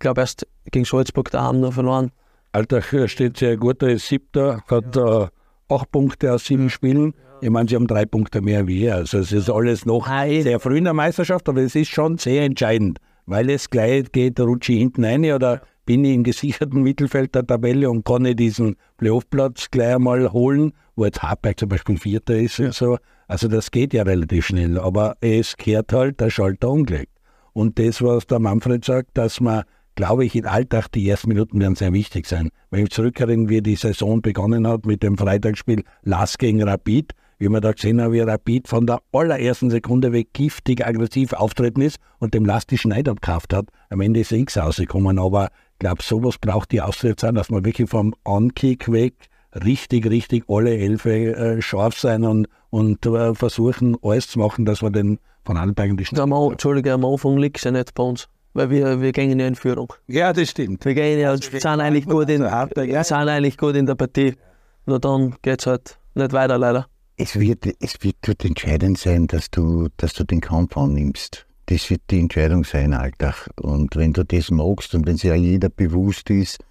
[0.00, 2.10] glaube erst gegen Salzburg daheim noch verloren.
[2.52, 5.28] Alltag äh, steht sehr gut, er ist siebter, hat äh,
[5.68, 7.14] acht Punkte aus sieben Spielen.
[7.40, 8.96] Ich meine, sie haben drei Punkte mehr wie er.
[8.96, 10.42] Also es ist alles noch Nein.
[10.42, 12.98] sehr früh in der Meisterschaft, aber es ist schon sehr entscheidend,
[13.30, 17.46] weil es gleich geht, rutsche ich hinten rein oder bin ich im gesicherten Mittelfeld der
[17.46, 22.36] Tabelle und kann ich diesen Playoff-Platz gleich einmal holen, wo jetzt Hartberg zum Beispiel Vierter
[22.36, 22.98] ist und so.
[23.28, 27.12] Also das geht ja relativ schnell, aber es kehrt halt der Schalter umgelegt.
[27.52, 29.62] Und das, was der Manfred sagt, dass man,
[29.94, 32.50] glaube ich, in Alltag die ersten Minuten werden sehr wichtig sein.
[32.70, 37.48] Wenn ich zurückerinnere, wie die Saison begonnen hat mit dem Freitagsspiel Lass gegen Rapid, wie
[37.48, 41.98] man da gesehen hat, wie Rapid von der allerersten Sekunde weg giftig, aggressiv auftreten ist
[42.18, 43.66] und dem Last die Schneider gekauft hat.
[43.88, 47.64] Am Ende ist X rausgekommen, aber ich glaube, sowas braucht die Austria sein, dass man
[47.64, 49.14] wirklich vom On-Kick weg
[49.64, 54.82] richtig, richtig alle Elfe äh, scharf sein und, und äh, versuchen, alles zu machen, dass
[54.82, 56.50] wir den von Anfang die Schneider...
[56.50, 58.28] Entschuldige, am Anfang liegt ja nicht bei uns.
[58.52, 59.92] Weil wir, wir gehen ja in Führung.
[60.08, 60.84] Ja, das stimmt.
[60.84, 64.34] Wir gehen ja, sind eigentlich, gut in, sind eigentlich gut in der Partie.
[64.86, 66.86] Nur dann geht es halt nicht weiter, leider.
[67.22, 71.46] Es wird, es wird dort entscheidend sein, dass du, dass du den Kampf annimmst.
[71.66, 73.50] Das wird die Entscheidung sein, Alltag.
[73.60, 76.64] Und wenn du das magst und wenn sich ja jeder bewusst ist,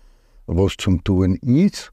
[0.48, 1.92] was zum Tun ist,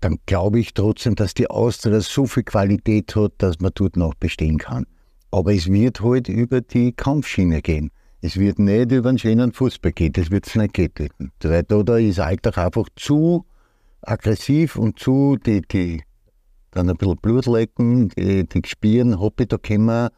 [0.00, 4.14] dann glaube ich trotzdem, dass die Austria so viel Qualität hat, dass man dort noch
[4.14, 4.86] bestehen kann.
[5.30, 7.90] Aber es wird halt über die Kampfschiene gehen.
[8.22, 11.10] Es wird nicht über einen schönen Fußball gehen, das wird es nicht gehen.
[11.42, 13.44] Weil da ist Alltag einfach zu
[14.00, 16.02] aggressiv und zu, die, die
[16.72, 20.10] dann ein bisschen Blut lecken, die, die spielen, hoppe, da können wir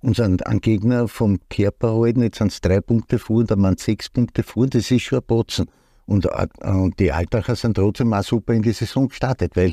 [0.00, 2.22] uns an, Gegner vom Körper halten.
[2.22, 5.24] Jetzt sind es drei Punkte vor, dann waren sechs Punkte vor, das ist schon ein
[5.26, 5.66] Botzen.
[6.06, 9.72] Und, äh, und die Altacher sind trotzdem auch super in die Saison gestartet, weil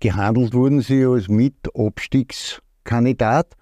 [0.00, 3.56] gehandelt wurden sie als Mitabstiegskandidat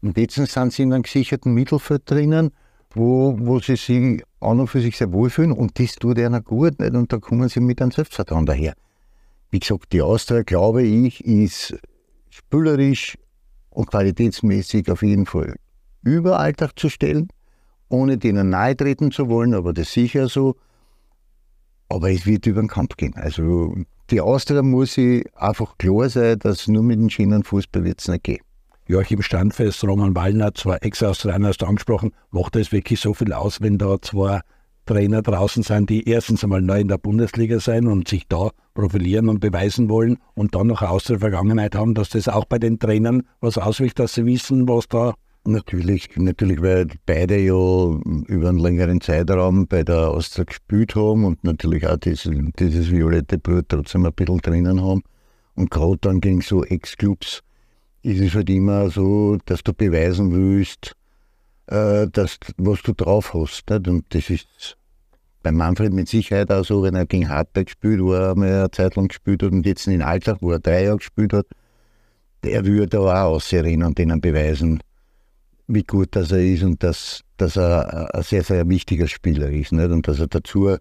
[0.00, 2.50] und jetzt sind sie in einem gesicherten Mittelfeld drinnen
[2.94, 6.78] wo, wo sie sich an und für sich sehr wohlfühlen und das tut ihnen gut
[6.78, 6.94] nicht?
[6.94, 8.74] und da kommen sie mit einem Selbstvertrauen daher.
[9.52, 11.76] Wie gesagt, die Austria, glaube ich, ist
[12.30, 13.18] spülerisch
[13.68, 15.54] und qualitätsmäßig auf jeden Fall
[16.02, 17.28] über Alltag zu stellen,
[17.90, 20.56] ohne denen nahe treten zu wollen, aber das ist sicher so.
[21.90, 23.14] Aber es wird über den Kampf gehen.
[23.14, 23.76] Also
[24.08, 28.24] die Austria muss sich einfach klar sein, dass nur mit dem Schienenfußball wird es nicht
[28.24, 28.40] gehen.
[28.86, 33.60] Joachim Standfest, Roman Wallner, zwei Ex-Australier hast du angesprochen, macht es wirklich so viel aus,
[33.60, 34.40] wenn da zwei
[34.86, 39.28] Trainer draußen sind, die erstens einmal neu in der Bundesliga sein und sich da profilieren
[39.28, 42.78] und beweisen wollen und dann noch aus der Vergangenheit haben, dass das auch bei den
[42.78, 45.14] Trainern was auswirkt, dass sie wissen, was da.
[45.44, 51.42] Natürlich, natürlich, weil beide ja über einen längeren Zeitraum bei der Austria gespielt haben und
[51.42, 55.02] natürlich auch dieses, dieses violette Blut trotzdem ein bisschen drinnen haben.
[55.56, 57.42] Und gerade dann gegen so Ex-Clubs
[58.02, 60.94] ist es halt immer so, dass du beweisen willst,
[61.66, 63.68] äh, dass, was du drauf hast.
[63.70, 63.88] Nicht?
[63.88, 64.76] Und das ist
[65.42, 68.70] bei Manfred mit Sicherheit auch so, wenn er gegen Hartberg spielt, wo er mal eine
[68.70, 71.46] Zeit lang gespielt hat und jetzt in Alltag, wo er drei Jahre gespielt hat,
[72.44, 74.82] der würde da auch ausrennen und denen beweisen,
[75.66, 79.72] wie gut dass er ist und dass, dass er ein sehr, sehr wichtiger Spieler ist.
[79.72, 79.90] Nicht?
[79.90, 80.76] Und dass er dazu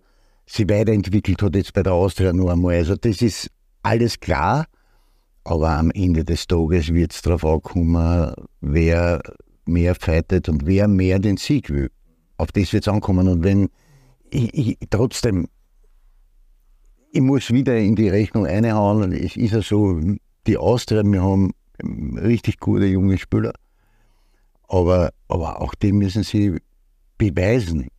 [0.45, 2.75] sich weiterentwickelt hat, jetzt bei der Austria noch einmal.
[2.75, 3.49] Also das ist
[3.83, 4.65] alles klar.
[5.43, 9.21] Aber am Ende des Tages wird es darauf ankommen, wer
[9.65, 11.89] mehr fightet und wer mehr den Sieg will.
[12.37, 13.27] Auf das wird es ankommen.
[13.27, 13.69] Und wenn
[14.29, 15.47] ich, ich, trotzdem,
[17.11, 19.99] ich muss wieder in die Rechnung einhauen, es ist ja so,
[20.47, 21.51] die Austria, wir haben
[22.15, 23.53] richtig gute junge Spieler,
[24.67, 26.57] aber, aber auch die müssen sie
[27.17, 27.89] beweisen.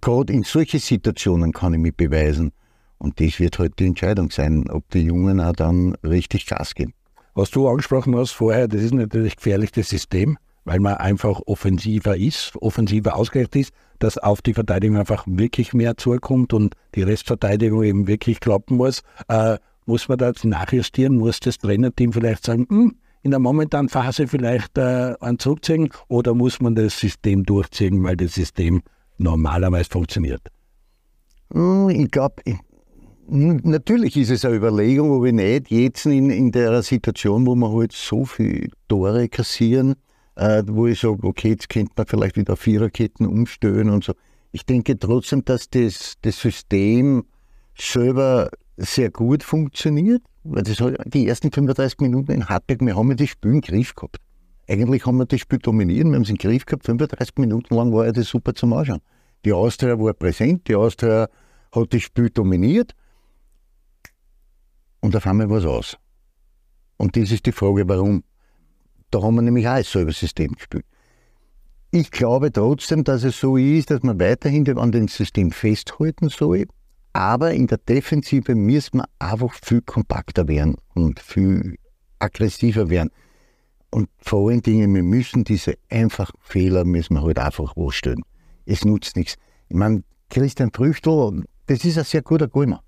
[0.00, 2.52] Gerade in solchen Situationen kann ich mich beweisen.
[2.98, 6.94] Und das wird halt die Entscheidung sein, ob die Jungen auch dann richtig Gas geben.
[7.34, 12.16] Was du angesprochen hast vorher, das ist natürlich gefährlich, das System, weil man einfach offensiver
[12.16, 17.84] ist, offensiver ausgerichtet ist, dass auf die Verteidigung einfach wirklich mehr zukommt und die Restverteidigung
[17.84, 19.02] eben wirklich klappen muss.
[19.28, 21.16] Äh, muss man da jetzt nachjustieren?
[21.16, 26.34] Muss das Trainerteam vielleicht sagen, hm, in der momentanen Phase vielleicht äh, einen zurückziehen oder
[26.34, 28.82] muss man das System durchziehen, weil das System
[29.18, 30.42] normalerweise funktioniert?
[31.52, 32.42] Hm, ich glaube,
[33.28, 37.72] Natürlich ist es eine Überlegung, ob ich nicht jetzt in, in der Situation, wo wir
[37.72, 39.96] halt so viele Tore kassieren,
[40.36, 44.14] äh, wo ich sage, okay, jetzt könnte man vielleicht wieder Viererketten umstellen und so.
[44.52, 47.24] Ich denke trotzdem, dass das, das System
[47.76, 53.08] selber sehr gut funktioniert, weil das hat die ersten 35 Minuten in Hartberg, wir haben
[53.10, 54.18] ja das Spiel im Griff gehabt.
[54.68, 57.92] Eigentlich haben wir das Spiel dominiert, wir haben es im Griff gehabt, 35 Minuten lang
[57.92, 59.00] war ja das super zum Anschauen.
[59.44, 61.28] Die Austria war präsent, die Austria
[61.72, 62.94] hat das Spiel dominiert
[65.00, 65.96] und auf einmal war es aus.
[66.96, 68.22] Und das ist die Frage, warum.
[69.10, 70.84] Da haben wir nämlich auch ein selber System gespielt.
[71.90, 76.66] Ich glaube trotzdem, dass es so ist, dass man weiterhin an dem System festhalten soll,
[77.12, 81.76] aber in der Defensive müssen wir einfach viel kompakter werden und viel
[82.18, 83.10] aggressiver werden.
[83.90, 88.22] Und vor allen Dingen, wir müssen diese einfachen Fehler müssen wir halt einfach ausstellen.
[88.66, 89.36] Es nutzt nichts.
[89.68, 92.82] Ich meine, Christian Früchtel, das ist ein sehr guter Golmer.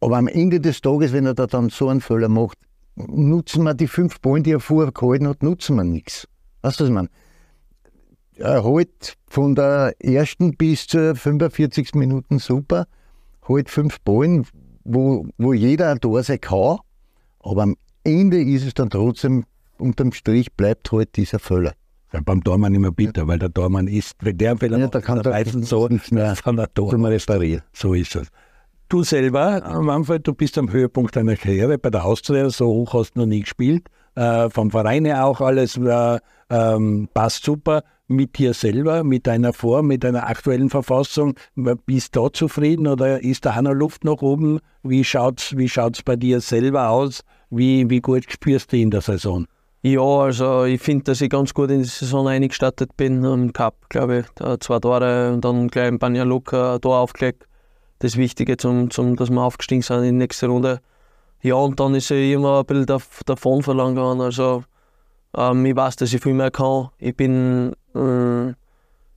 [0.00, 2.58] Aber am Ende des Tages, wenn er da dann so einen Fehler macht,
[2.96, 6.28] nutzen wir die fünf Ballen, die er vorher gehalten hat, nutzen wir nichts.
[6.62, 7.08] Weißt du, was ich meine?
[8.36, 11.94] Er holt von der ersten bis zur 45.
[11.94, 12.86] Minuten super,
[13.46, 14.46] holt fünf Ballen,
[14.84, 16.78] wo, wo jeder ein Tor sein kann,
[17.40, 19.44] aber am Ende ist es dann trotzdem,
[19.78, 21.72] unterm Strich bleibt halt dieser Völler.
[22.12, 25.00] Ja, beim Tormann immer bitter, weil der Tormann ist, wenn der Fehler Ja, macht, da
[25.00, 26.90] kann er der meistens so, kann der Tor.
[26.90, 27.62] Zum Restaurieren.
[27.72, 28.28] So ist es.
[28.92, 33.14] Du selber, Manfred, du bist am Höhepunkt deiner Karriere bei der Austria, so hoch hast
[33.14, 33.86] du noch nie gespielt.
[34.16, 36.18] Äh, vom Verein her auch alles äh,
[36.50, 37.84] ähm, passt super.
[38.06, 41.36] Mit dir selber, mit deiner Form, mit deiner aktuellen Verfassung,
[41.86, 44.60] bist du da zufrieden oder ist da auch noch Luft nach oben?
[44.82, 47.22] Wie schaut's, wie schaut's bei dir selber aus?
[47.48, 49.46] Wie, wie gut spürst du in der Saison?
[49.80, 53.24] Ja, also ich finde, dass ich ganz gut in die Saison eingestartet bin.
[53.24, 57.46] Im Cup, glaube ich, zwei Tore und dann gleich in Banja Luka ein Tor aufgelegt.
[58.02, 60.80] Das Wichtige, zum, zum, dass wir aufgestiegen sind in die nächste Runde.
[61.40, 64.20] Ja, und dann ist ich immer ein bisschen dav- davon verlangt worden.
[64.20, 64.64] Also
[65.36, 66.88] ähm, ich weiß, dass ich viel mehr kann.
[66.98, 68.54] Ich bin, äh,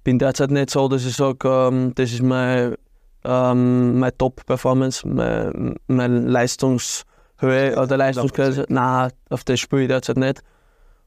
[0.04, 2.76] bin derzeit nicht so, dass ich sage, ähm, das ist mein,
[3.24, 8.68] ähm, meine Top-Performance, meine, meine Leistungshöhe oder Leistungsgrenze.
[8.70, 10.44] Nein, auf das spiele ich derzeit nicht.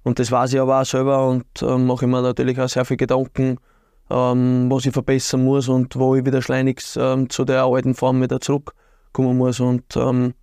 [0.02, 2.84] Und das weiß ich aber auch selber und ähm, mache ich mir natürlich auch sehr
[2.84, 3.58] viel Gedanken,
[4.10, 8.22] ähm, was ich verbessern muss und wo ich wieder schleunigst ähm, zu der alten Form
[8.22, 9.60] wieder zurückkommen muss.
[9.60, 10.34] Und, ähm,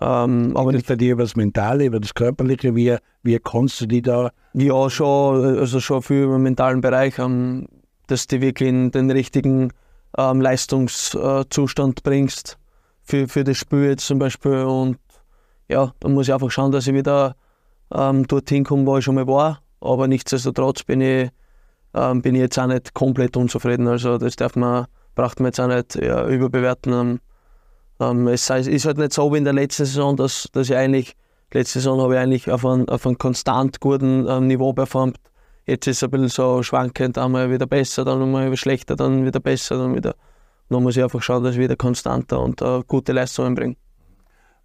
[0.00, 3.86] ähm, aber das bei dir über das Mentale, über das Körperliche, wie, wie kannst du
[3.86, 7.66] die da ja, schon, also schon viel im mentalen Bereich, ähm,
[8.08, 9.72] dass du wirklich in den richtigen
[10.18, 12.58] ähm, Leistungszustand bringst
[13.02, 14.64] für, für das Spiel jetzt zum Beispiel.
[14.64, 14.98] Und
[15.68, 17.36] ja, da muss ich einfach schauen, dass ich wieder
[17.88, 19.62] dorthin komme, wo ich schon mal war.
[19.80, 21.30] Aber nichtsdestotrotz bin ich,
[21.96, 23.88] ähm, bin ich jetzt auch nicht komplett unzufrieden.
[23.88, 26.92] Also das darf man, braucht man jetzt auch nicht ja, überbewerten.
[26.92, 27.20] Ähm,
[27.98, 31.16] ähm, es ist halt nicht so wie in der letzten Saison, dass, dass ich eigentlich
[31.52, 35.16] Letzte Saison habe ich eigentlich auf einem, auf einem konstant guten ähm, Niveau performt.
[35.64, 39.24] Jetzt ist es ein bisschen so schwankend, einmal wieder besser, dann mal wieder schlechter, dann
[39.24, 40.14] wieder besser, dann wieder.
[40.68, 43.76] Dann muss ich einfach schauen, dass ich wieder konstanter und äh, gute Leistungen bringe.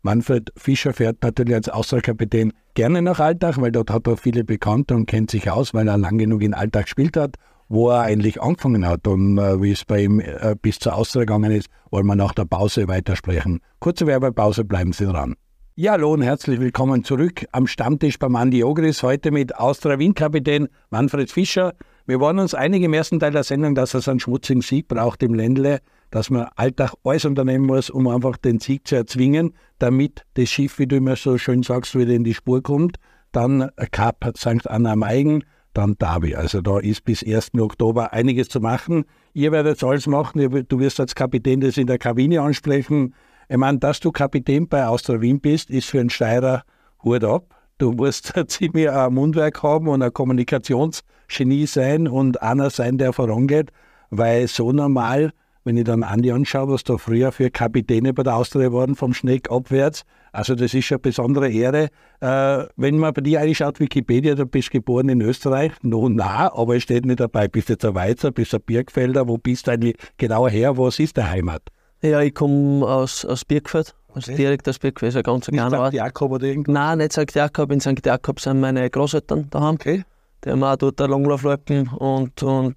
[0.03, 4.95] Manfred Fischer fährt natürlich als Außerkapitän gerne nach Alltag, weil dort hat er viele Bekannte
[4.95, 7.35] und kennt sich aus, weil er lang genug in Alltag gespielt hat,
[7.69, 11.21] wo er eigentlich angefangen hat und äh, wie es bei ihm äh, bis zur Austria
[11.21, 13.59] gegangen ist, wollen wir nach der Pause weitersprechen.
[13.79, 15.35] Kurze Werbepause, bleiben Sie dran.
[15.75, 20.67] Ja, hallo und herzlich willkommen zurück am Stammtisch beim Andi Ogris, heute mit Austria Wien-Kapitän
[20.89, 21.73] Manfred Fischer.
[22.07, 25.21] Wir waren uns einig im ersten Teil der Sendung, dass es einen schmutzigen Sieg braucht
[25.21, 25.79] im Ländle,
[26.12, 30.78] dass man Alltag alles unternehmen muss, um einfach den Sieg zu erzwingen, damit das Schiff,
[30.78, 32.97] wie du immer so schön sagst, wieder in die Spur kommt.
[33.32, 34.69] Dann Cup St.
[34.69, 35.43] Anna am Eigen,
[35.74, 36.36] dann Derby.
[36.36, 37.52] Also da ist bis 1.
[37.58, 39.06] Oktober einiges zu machen.
[39.34, 43.15] Ihr werdet alles machen, du wirst als Kapitän das in der Kabine ansprechen.
[43.47, 46.63] Ich meine, dass du Kapitän bei Austria Wien bist, ist für einen Steirer
[47.04, 47.56] Hut ab.
[47.78, 53.71] Du musst ziemlich ein Mundwerk haben und ein Kommunikationsgenie sein und einer sein, der vorangeht,
[54.10, 55.32] weil so normal,
[55.63, 59.13] wenn ich dann Andi anschaue, was da früher für Kapitäne bei der Austria waren, vom
[59.13, 61.89] Schneck abwärts, also das ist eine besondere Ehre.
[62.21, 66.78] Äh, wenn man bei dir reinschaut, Wikipedia, du bist geboren in Österreich, no, na, aber
[66.78, 69.67] es steht nicht dabei, bist du jetzt ein Weizer, bist du ein Birkfelder, wo bist
[69.67, 71.62] du eigentlich genauer her, was ist der Heimat?
[72.02, 74.41] Ja, ich komme aus, aus Birkfeld, also Okay.
[74.41, 75.76] direkt aus Birkfeld, ist ein ganz kleiner St.
[75.76, 75.93] Ort.
[75.93, 76.74] Jakob oder irgendwas?
[76.74, 77.36] Nein, nicht St.
[77.36, 78.04] Jakob, in St.
[78.06, 79.76] Jakob sind meine Großeltern daheim.
[79.76, 80.04] Okay.
[80.43, 82.76] Die haben auch dort eine Langlaufloipen und, und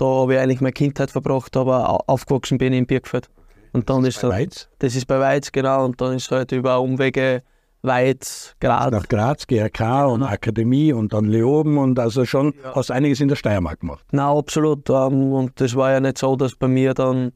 [0.00, 3.28] da habe ich eigentlich meine Kindheit verbracht, aber au- aufgewachsen bin ich in Birkfeld.
[3.72, 4.68] Und dann ist Bei da, Weiz?
[4.80, 7.42] das ist bei Weiz, genau, und dann ist halt über Umwege
[7.82, 8.90] Weiz, Graz.
[8.90, 12.74] Nach Graz, GRK und Akademie und dann Leoben und also schon Ja.
[12.74, 14.04] hast einiges in der Steiermark gemacht.
[14.12, 14.90] Nein, absolut.
[14.90, 17.32] Ähm, und das war ja nicht so, dass bei mir dann,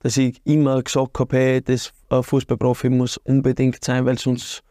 [0.00, 4.62] dass ich immer gesagt habe, hey, das äh, Fußballprofi muss unbedingt sein, weil sonst,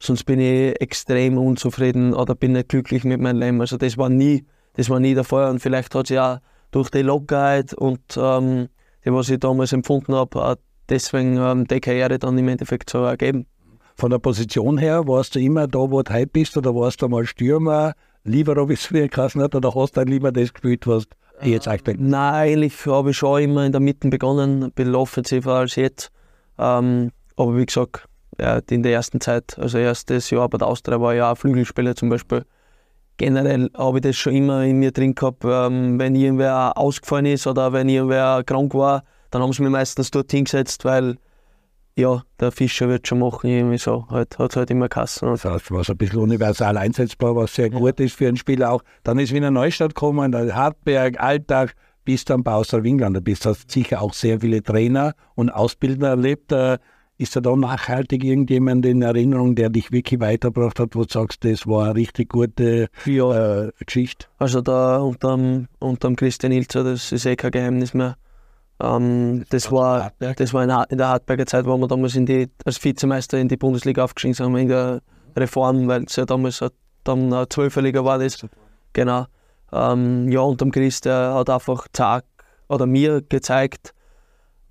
[0.00, 3.60] sonst bin ich extrem unzufrieden oder bin nicht glücklich mit meinem Leben.
[3.60, 5.50] Also das war nie, das war nie der Fall.
[5.50, 6.40] Und vielleicht hat sich ja
[6.72, 8.68] durch die Lockerheit und ähm,
[9.04, 10.56] die, was ich damals empfunden habe, auch
[10.88, 13.46] deswegen ähm, die Karriere dann im Endeffekt so ergeben.
[13.94, 17.08] Von der Position her, warst du immer da, wo du heute bist, oder warst du
[17.08, 17.92] mal Stürmer,
[18.24, 21.04] Libero, wie es früher geheißen hat, oder hast du dann lieber das gespielt, was
[21.42, 24.94] ich jetzt eigentlich Nein, eigentlich habe ich schon immer in der Mitte begonnen, ein bisschen
[24.94, 26.10] offensiver als jetzt.
[26.58, 28.06] Ähm, aber wie gesagt,
[28.40, 31.94] ja, in der ersten Zeit, also erstes Jahr bei der Austria war ich auch Flügelspieler
[31.94, 32.44] zum Beispiel.
[33.16, 37.46] Generell habe ich das schon immer in mir drin gehabt, ähm, wenn irgendwer ausgefallen ist
[37.46, 41.16] oder wenn irgendwer krank war, dann haben sie mich meistens dort hingesetzt, weil
[41.96, 44.06] ja, der Fischer wird schon machen, irgendwie so.
[44.08, 45.28] Halt, hat halt immer Kassen.
[45.28, 48.82] Das heißt, was ein bisschen universal einsetzbar, was sehr gut ist für einen Spieler auch.
[49.02, 53.44] Dann ist Wiener Neustadt gekommen, Hartberg, Alltag, bis dann bei Austria Wien gelandet bist.
[53.44, 56.52] Hast sicher auch sehr viele Trainer und Ausbilder erlebt.
[57.18, 61.44] Ist da da nachhaltig irgendjemand in Erinnerung, der dich wirklich weitergebracht hat, wo du sagst,
[61.44, 64.26] das war eine richtig gute äh, Geschichte?
[64.38, 68.16] Also da unterm, unterm Christian Ilzer, das ist eh kein Geheimnis mehr.
[68.82, 72.48] Ähm, das, war, das war in, in der Hartberger Zeit, wo wir damals in die,
[72.64, 75.00] als Vizemeister in die Bundesliga aufgestiegen sind, in der
[75.36, 76.64] Reform, weil es ja damals
[77.04, 78.18] dann eine Zwölferliga war.
[78.18, 78.44] Das.
[78.92, 79.26] Genau.
[79.72, 82.26] Ähm, ja, und dem Chris, der hat einfach gesagt,
[82.68, 83.94] oder mir gezeigt,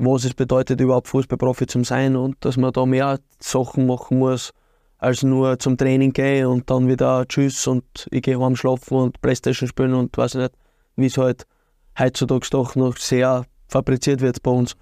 [0.05, 4.51] was es bedeutet, überhaupt Fußballprofi zu sein und dass man da mehr Sachen machen muss,
[4.97, 9.21] als nur zum Training gehen und dann wieder Tschüss und ich gehe heim schlafen und
[9.21, 10.53] Playstation spielen und weiß nicht,
[10.95, 11.45] wie es halt
[11.99, 14.75] heutzutage doch noch sehr fabriziert wird bei uns.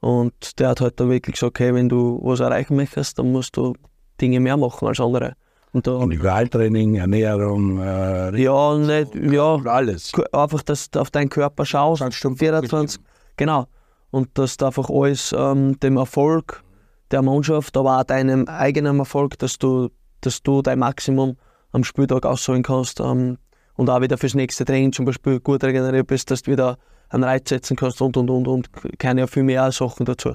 [0.00, 3.56] Und der hat halt da wirklich gesagt, okay, wenn du was erreichen möchtest, dann musst
[3.56, 3.74] du
[4.20, 5.34] Dinge mehr machen als andere.
[5.72, 10.12] Und da Individualtraining, Ernährung, äh, ja, nicht, ja, alles.
[10.32, 12.02] Einfach, dass du auf deinen Körper schaust.
[12.02, 13.00] 24,
[13.36, 13.66] genau.
[14.14, 16.62] Und dass du einfach alles ähm, dem Erfolg
[17.10, 19.88] der Mannschaft, aber auch deinem eigenen Erfolg, dass du,
[20.20, 21.36] dass du dein Maximum
[21.72, 23.38] am Spieltag ausholen kannst ähm,
[23.74, 27.24] und auch wieder fürs nächste Training zum Beispiel gut regeneriert bist, dass du wieder einen
[27.24, 30.34] Reiz setzen kannst und und und und keine viel mehr Sachen dazu.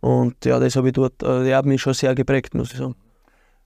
[0.00, 2.78] Und ja, das habe ich dort, äh, der hat mich schon sehr geprägt, muss ich
[2.78, 2.94] sagen.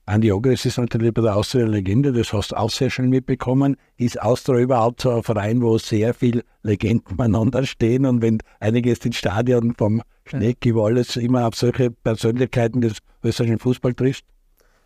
[0.07, 3.75] Andi Ogres ist natürlich bei der Austria Legende, das hast du auch sehr schön mitbekommen.
[3.97, 9.03] Ist Austria überhaupt so ein Verein, wo sehr viele Legenden beieinander stehen und wenn einiges
[9.03, 14.25] ins Stadion vom Schnecki, wo alles immer auf solche Persönlichkeiten des österreichischen Fußball trifft?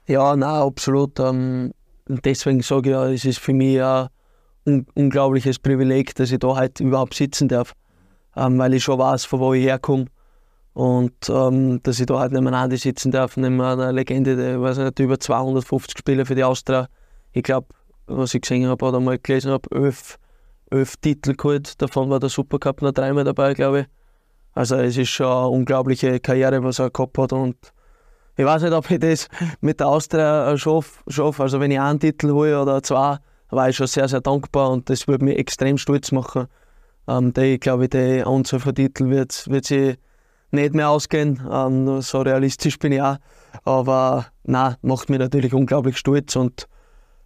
[0.07, 1.19] Ja, nein, absolut.
[1.19, 1.73] Ähm,
[2.07, 4.07] deswegen sage ich ja, es ist für mich ein
[4.65, 7.73] un unglaubliches Privileg, dass ich da heute überhaupt sitzen darf,
[8.37, 10.05] ähm, weil ich schon weiß, von wo ich herkomme
[10.79, 14.97] und ähm, dass ich da halt nebeneinander sitzen darf, neben einer Legende, der weiß nicht,
[14.99, 16.87] über 250 Spiele für die Austria.
[17.33, 17.67] Ich glaube,
[18.07, 20.17] was ich gesehen habe oder mal gelesen habe, elf,
[20.69, 21.81] elf Titel geholt.
[21.81, 23.85] Davon war der Supercup noch dreimal dabei, glaube ich.
[24.53, 27.33] Also es ist schon eine unglaubliche Karriere, was er gehabt hat.
[27.33, 27.57] Und
[28.37, 29.27] ich weiß nicht, ob ich das
[29.59, 31.01] mit der Austria schaffe.
[31.09, 31.41] Schaff.
[31.41, 33.17] Also wenn ich einen Titel hole oder zwei,
[33.49, 36.47] war ich schon sehr, sehr dankbar und das würde mich extrem stolz machen.
[37.05, 39.97] Ähm, die, ich glaube, die Anzahl von Titeln wird, wird sich
[40.51, 41.39] nicht mehr ausgehen.
[41.51, 43.17] Ähm, so realistisch bin ich auch.
[43.63, 46.67] Aber nein, macht mich natürlich unglaublich stolz und,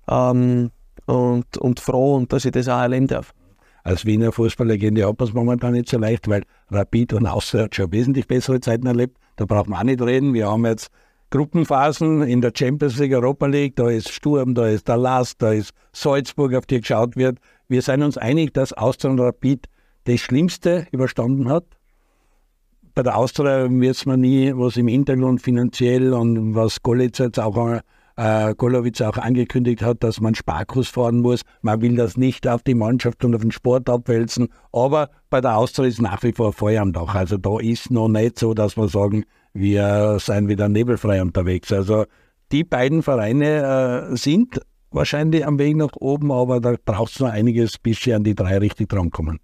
[0.10, 0.72] ähm,
[1.06, 3.34] und, und froh, und dass ich das auch erleben darf.
[3.84, 7.76] Als Wiener Fußballlegende hat man es momentan nicht so leicht, weil Rapid und Austria hat
[7.76, 9.18] schon wesentlich bessere Zeiten erlebt.
[9.36, 10.34] Da braucht man auch nicht reden.
[10.34, 10.90] Wir haben jetzt
[11.32, 13.76] Gruppenphasen in der Champions League, Europa League.
[13.76, 17.40] Da ist Sturm, da ist der Last, da ist Salzburg, auf die geschaut wird.
[17.68, 19.68] Wir sind uns einig, dass Austria und Rapid
[20.06, 21.66] das Schlimmste überstanden hat
[22.96, 27.80] bei der Austria wird man nie, was im Hintergrund finanziell und was Golitz jetzt auch,
[28.16, 31.42] äh, Golowitz auch angekündigt hat, dass man Sparkurs fahren muss.
[31.62, 34.50] Man will das nicht auf die Mannschaft und auf den Sport abwälzen.
[34.72, 37.16] Aber bei der Austria ist nach wie vor Feuer am Dach.
[37.16, 41.72] Also da ist noch nicht so, dass wir sagen, wir seien wieder nebelfrei unterwegs.
[41.72, 42.06] Also
[42.52, 47.30] die beiden Vereine äh, sind wahrscheinlich am Weg nach oben, aber da braucht es noch
[47.30, 49.40] einiges, bis sie an die drei richtig drankommen.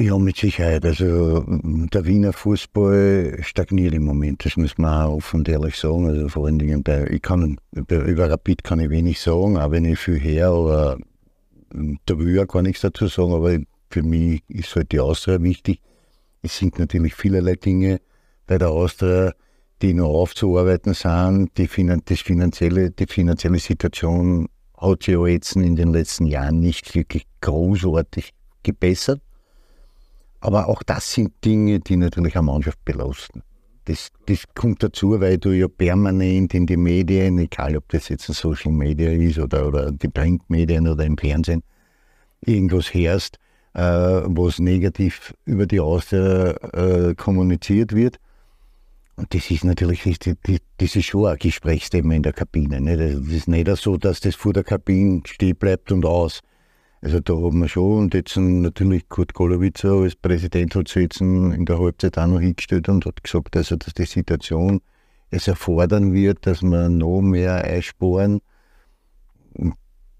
[0.00, 0.84] Ja, mit Sicherheit.
[0.84, 6.06] Also der Wiener Fußball stagniert im Moment, das muss man auch offen und ehrlich sagen.
[6.06, 9.84] Also vor allen Dingen bei, ich kann über Rapid kann ich wenig sagen, auch wenn
[9.84, 10.98] ich viel her oder
[12.06, 13.58] da will ich auch gar nichts dazu sagen, aber
[13.90, 15.80] für mich ist halt die Austria wichtig.
[16.42, 18.00] Es sind natürlich vielerlei Dinge
[18.46, 19.32] bei der Austria,
[19.82, 21.58] die noch aufzuarbeiten sind.
[21.58, 21.68] Die,
[22.04, 27.24] das finanzielle, die finanzielle Situation hat sich ja jetzt in den letzten Jahren nicht wirklich
[27.40, 28.32] großartig
[28.62, 29.20] gebessert.
[30.40, 33.42] Aber auch das sind Dinge, die natürlich eine Mannschaft belasten.
[33.86, 38.28] Das, das kommt dazu, weil du ja permanent in die Medien, egal ob das jetzt
[38.28, 41.62] ein Social Media ist oder, oder die Printmedien oder im Fernsehen,
[42.42, 43.38] irgendwas hörst,
[43.74, 48.18] äh, was negativ über die Austria äh, kommuniziert wird.
[49.16, 50.02] Und das ist natürlich,
[50.44, 52.80] das, ist schon ein Gesprächsthema in der Kabine.
[52.80, 52.96] Ne?
[52.96, 56.40] Das ist nicht so, dass das vor der Kabine stehen bleibt und aus.
[57.00, 61.20] Also da haben wir schon, und jetzt natürlich Kurt Golowitzer als Präsident hat sich jetzt
[61.20, 64.80] in der Halbzeit auch noch hingestellt und hat gesagt, also, dass die Situation
[65.30, 68.40] es erfordern wird, dass wir noch mehr einsparen.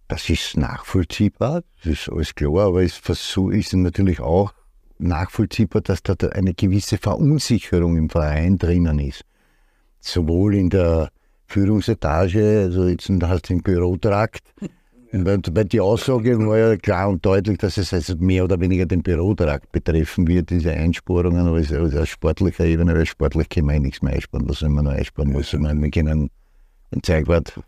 [0.07, 4.55] Das ist nachvollziehbar, das ist alles klar, aber es ist natürlich auch
[4.99, 9.25] nachvollziehbar, dass da eine gewisse Verunsicherung im Verein drinnen ist.
[10.01, 11.11] Sowohl in der
[11.47, 14.43] Führungsetage, also jetzt hast du den Bürotrakt,
[15.13, 19.03] weil, die Aussage war ja klar und deutlich, dass es also mehr oder weniger den
[19.03, 23.75] Bürotrakt betreffen wird, diese Einsparungen, aber es ist aus sportlicher Ebene, weil sportlich können wir
[23.75, 25.53] eh nichts mehr einsparen, was soll man noch einsparen muss.
[25.53, 26.31] Ich meine, wir können
[26.91, 27.59] einen Zeigwart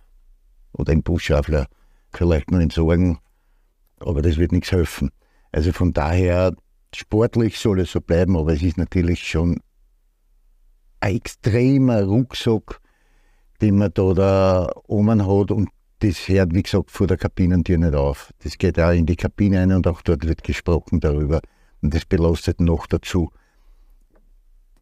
[0.73, 1.67] oder einen Busschaffler
[2.13, 3.19] vielleicht noch entsorgen,
[4.01, 5.11] aber das wird nichts helfen.
[5.53, 6.55] Also von daher,
[6.95, 9.61] sportlich soll es so bleiben, aber es ist natürlich schon
[11.01, 12.81] ein extremer Rucksack,
[13.63, 15.69] den man da, da oben hat und
[16.01, 18.33] das hört, wie gesagt, vor der Kabinentür nicht auf.
[18.43, 21.41] Das geht auch in die Kabine ein und auch dort wird gesprochen darüber.
[21.83, 23.31] Und das belastet noch dazu.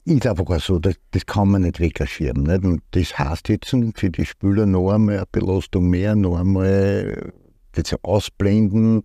[0.04, 2.44] Ist einfach so, das, das kann man nicht wegkaschieren.
[2.44, 2.64] Nicht?
[2.64, 7.32] Und das heißt jetzt für die Spieler noch einmal eine Belastung mehr, noch einmal
[7.72, 9.02] das Ausblenden.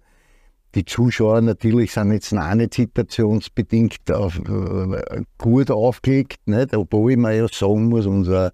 [0.76, 6.76] Die Zuschauer natürlich sind jetzt auch nicht situationsbedingt auf, äh, gut aufgelegt, nicht?
[6.76, 8.53] obwohl man ja sagen muss, unser,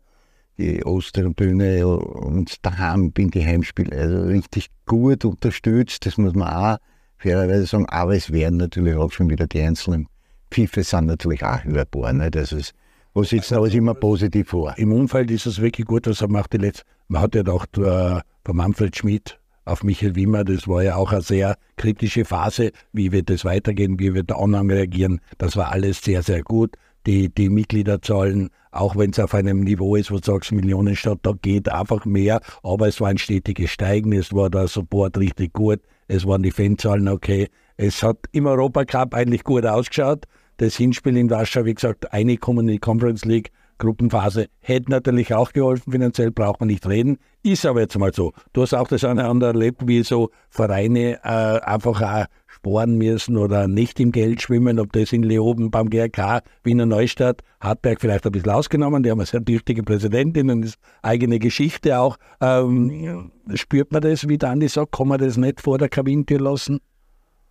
[0.60, 6.06] die Osternbühne und daheim bin die Heimspiele also richtig gut unterstützt.
[6.06, 6.78] Das muss man auch
[7.18, 7.88] fairerweise sagen.
[7.88, 10.08] Aber es werden natürlich auch schon wieder die einzelnen
[10.52, 12.12] Pfiffe sind natürlich auch hörbar.
[12.14, 12.36] Nicht?
[12.36, 12.74] Das ist,
[13.14, 14.74] was jetzt alles immer positiv vor.
[14.78, 16.54] Im Umfeld ist es wirklich gut, was er macht.
[16.54, 20.82] Die letzte, man hat ja auch äh, von Manfred Schmidt auf Michael Wimmer, das war
[20.82, 22.72] ja auch eine sehr kritische Phase.
[22.92, 24.00] Wie wird das weitergehen?
[24.00, 25.22] Wie wird der Anhang reagieren?
[25.38, 26.76] Das war alles sehr, sehr gut.
[27.06, 31.34] Die, die Mitgliederzahlen, auch wenn es auf einem Niveau ist, wo du sagst, Millionenstadt, da
[31.42, 35.80] geht einfach mehr, aber es war ein stetiges Steigen, es war der Support richtig gut,
[36.08, 37.48] es waren die Fanzahlen okay.
[37.78, 40.26] Es hat im Europacup eigentlich gut ausgeschaut.
[40.58, 45.54] Das Hinspiel in Warschau, wie gesagt, eingekommen in die Conference League, Gruppenphase, hätte natürlich auch
[45.54, 45.94] geholfen.
[45.94, 47.18] Finanziell braucht man nicht reden.
[47.44, 48.34] Ist aber jetzt mal so.
[48.52, 52.26] Du hast auch das eine oder andere erlebt, wie so Vereine äh, einfach auch
[52.60, 57.42] sporen müssen oder nicht im Geld schwimmen, ob das in Leoben beim GRK, Wiener Neustadt,
[57.62, 59.02] Hartberg vielleicht ein bisschen ausgenommen.
[59.02, 62.18] Die haben eine sehr tüchtige Präsidentin und eigene Geschichte auch.
[62.42, 66.42] Ähm, spürt man das, wie der Andi sagt, kann man das nicht vor der Kabinentür
[66.42, 66.82] lassen?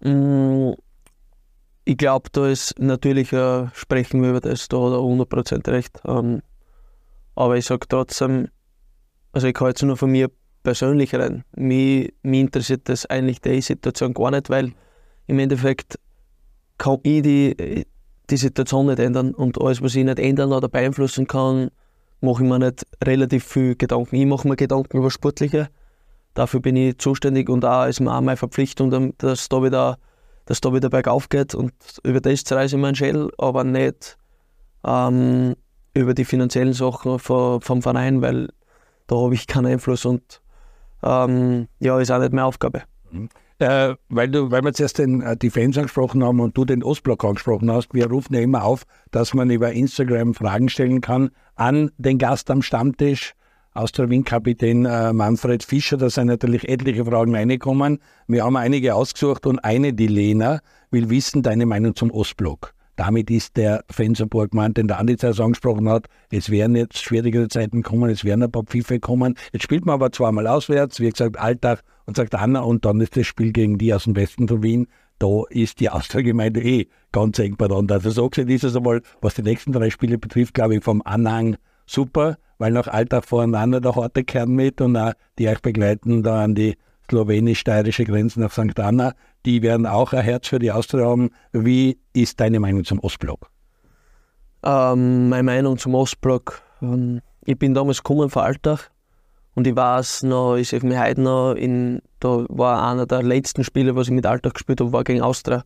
[0.01, 0.73] Mm,
[1.87, 6.01] ich glaube, da ist natürlich, äh, sprechen wir über das, da hat er 100% recht.
[6.07, 6.43] Ähm,
[7.35, 8.49] aber ich sage trotzdem,
[9.33, 10.31] also ich kann jetzt nur von mir
[10.63, 11.45] persönlich rein.
[11.57, 14.75] Mich, mich interessiert das eigentlich die Situation gar nicht, weil
[15.29, 15.99] im Endeffekt
[16.79, 17.87] kann ich die,
[18.31, 21.70] die Situation nicht ändern und alles, was ich nicht ändern oder beeinflussen kann,
[22.20, 24.16] mache ich mir nicht relativ viel Gedanken.
[24.16, 25.68] Ich mache mir Gedanken über Sportliche.
[26.35, 29.99] Dafür bin ich zuständig und auch ist mir auch meine Verpflichtung, dass da wieder
[30.47, 31.74] dass da wieder bergauf geht und
[32.05, 34.16] über das zerreiße ich meinen Schädel, aber nicht
[34.83, 35.55] ähm,
[35.93, 38.49] über die finanziellen Sachen vom, vom Verein, weil
[39.09, 40.41] da habe ich keinen Einfluss und
[41.03, 42.85] ähm, ja, ist auch nicht meine Aufgabe.
[43.11, 43.29] Mhm.
[43.61, 46.85] Äh, weil, du, weil wir zuerst den, äh, die Fans angesprochen haben und du den
[46.85, 51.31] Ostblock angesprochen hast, wir rufen ja immer auf, dass man über Instagram Fragen stellen kann
[51.57, 53.35] an den Gast am Stammtisch.
[53.75, 55.97] Austria Wien-Kapitän äh, Manfred Fischer.
[55.97, 57.99] Da sind natürlich etliche Fragen reingekommen.
[58.27, 62.75] Wir haben einige ausgesucht und eine, die Lena, will wissen, deine Meinung zum Ostblock.
[62.97, 66.07] Damit ist der Fansupport gemeint, den der Andi zuerst angesprochen hat.
[66.31, 69.35] Es werden jetzt schwierigere Zeiten kommen, es werden ein paar Pfiffe kommen.
[69.53, 73.17] Jetzt spielt man aber zweimal auswärts, wie gesagt, Alltag und sagt Anna, und dann ist
[73.17, 74.89] das Spiel gegen die aus dem Westen von Wien.
[75.21, 77.97] Da ist die Austria-Gemeinde eh ganz eng beieinander.
[77.97, 81.03] Also so gesehen ist es einmal, was die nächsten drei Spiele betrifft, glaube ich, vom
[81.05, 81.57] Anhang
[81.87, 86.43] super weil nach Alltag voreinander der harte Kern mit und auch die euch begleiten da
[86.43, 86.77] an die
[87.09, 88.79] slowenisch-steirische Grenze nach St.
[88.79, 89.15] Anna,
[89.47, 91.31] die werden auch ein Herz für die Austria haben.
[91.53, 93.49] Wie ist deine Meinung zum Ostblock?
[94.63, 98.91] Ähm, meine Meinung zum Ostblock, ähm, ich bin damals gekommen von Alltag
[99.59, 103.65] und ich weiß noch, ich sehe mich heute noch, in, da war einer der letzten
[103.65, 105.65] Spiele, was ich mit Alltag gespielt habe, war gegen Austria.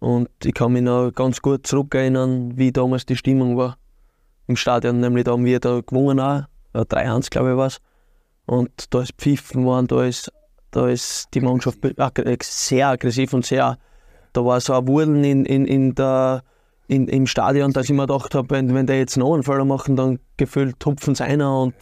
[0.00, 3.76] Und ich kann mich noch ganz gut zurückerinnern, wie damals die Stimmung war
[4.48, 6.42] im Stadion, nämlich da haben wir da gewonnen auch,
[6.74, 7.78] 3-1 glaube ich war es.
[8.46, 10.32] Und da ist pfiffen worden, da ist,
[10.72, 11.78] da ist die Mannschaft
[12.42, 13.78] sehr aggressiv und sehr,
[14.32, 16.42] da war so ein Wurden in, in, in der,
[16.88, 19.94] in, im Stadion, dass ich mir gedacht habe, wenn, wenn die jetzt einen Fehler machen,
[19.94, 21.72] dann gefühlt tupfen sie einer und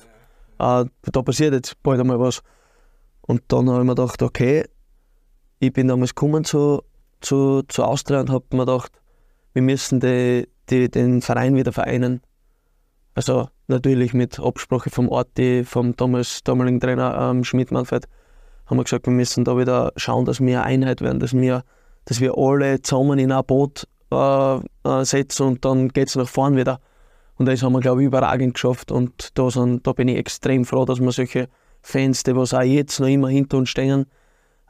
[0.58, 2.42] äh, da passiert jetzt bald einmal was.
[3.22, 4.64] Und dann habe ich mir gedacht, okay,
[5.58, 6.82] ich bin damals gekommen zu,
[7.20, 8.92] zu, zu Austria und habe mir gedacht,
[9.52, 12.20] wir müssen die, die, den Verein wieder vereinen.
[13.14, 18.06] Also natürlich mit Absprache vom Orti, vom damals, damaligen Trainer ähm, Schmidt Manfred,
[18.66, 21.64] haben wir gesagt, wir müssen da wieder schauen, dass wir eine Einheit werden, dass wir,
[22.04, 26.28] dass wir alle zusammen in ein Boot äh, äh, setzen und dann geht es nach
[26.28, 26.80] vorn wieder.
[27.38, 28.90] Und das haben wir, glaube ich, überragend geschafft.
[28.90, 31.48] Und da, sind, da bin ich extrem froh, dass wir solche
[31.80, 34.06] Fans, die was auch jetzt noch immer hinter uns stehen,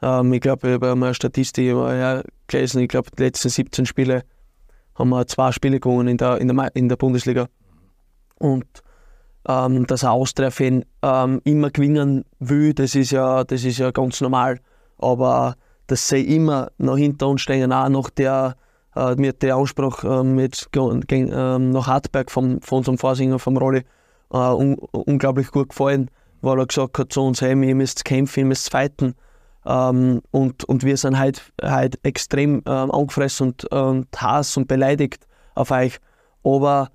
[0.01, 4.23] ähm, ich glaube, ich habe eine Statistik ja, gelesen, ich glaube, die letzten 17 Spiele
[4.95, 7.47] haben wir zwei Spiele gewonnen in der, in der, in der Bundesliga
[8.37, 8.65] und
[9.47, 14.21] ähm, dass ein Austria-Fan ähm, immer gewinnen will, das ist, ja, das ist ja ganz
[14.21, 14.59] normal.
[14.97, 15.55] Aber
[15.87, 18.55] dass sie immer noch hinter uns stehen, auch nach der,
[18.95, 23.57] äh, mit der Anspruch ähm, jetzt gegen, ähm, nach Hartberg vom, von unserem Vorsinger, vom
[23.57, 23.83] Rolli,
[24.31, 26.09] äh, un unglaublich gut gefallen,
[26.41, 29.15] weil er gesagt hat zu uns, hey, ihr müsst kämpfen, ihr müsst fighten.
[29.65, 35.27] Ähm, und, und wir sind halt, halt extrem ähm, angefressen und, und Hass und beleidigt
[35.55, 35.99] auf euch.
[36.43, 36.89] Aber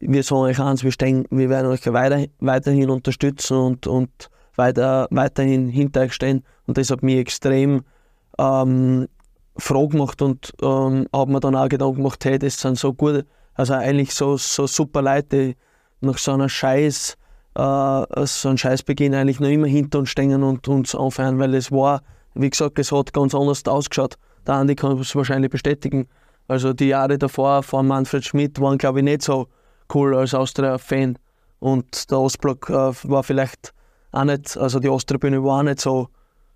[0.00, 5.06] wir sagen euch eins, wir, stehen, wir werden euch weiter, weiterhin unterstützen und, und weiter,
[5.10, 6.44] weiterhin hinter euch stehen.
[6.66, 7.82] Und das hat mich extrem
[8.38, 9.08] ähm,
[9.58, 13.26] Frage gemacht und ähm, habe mir dann auch Gedanken gemacht, hey, das sind so gute,
[13.54, 15.54] also eigentlich so, so super Leute,
[16.00, 17.16] nach so einer Scheiß,
[17.54, 21.72] äh, so einem Scheißbeginn eigentlich noch immer hinter uns stehen und uns anfeuern, weil es
[21.72, 22.02] war,
[22.34, 24.16] wie gesagt, es hat ganz anders ausgeschaut.
[24.46, 26.08] Der Andi kann es wahrscheinlich bestätigen.
[26.46, 29.48] Also die Jahre davor von Manfred Schmidt waren, glaube ich, nicht so
[29.92, 31.18] cool als Austria-Fan.
[31.58, 33.74] Und der Ostblock äh, war vielleicht
[34.12, 36.08] auch nicht, also die Osttribüne war auch nicht so,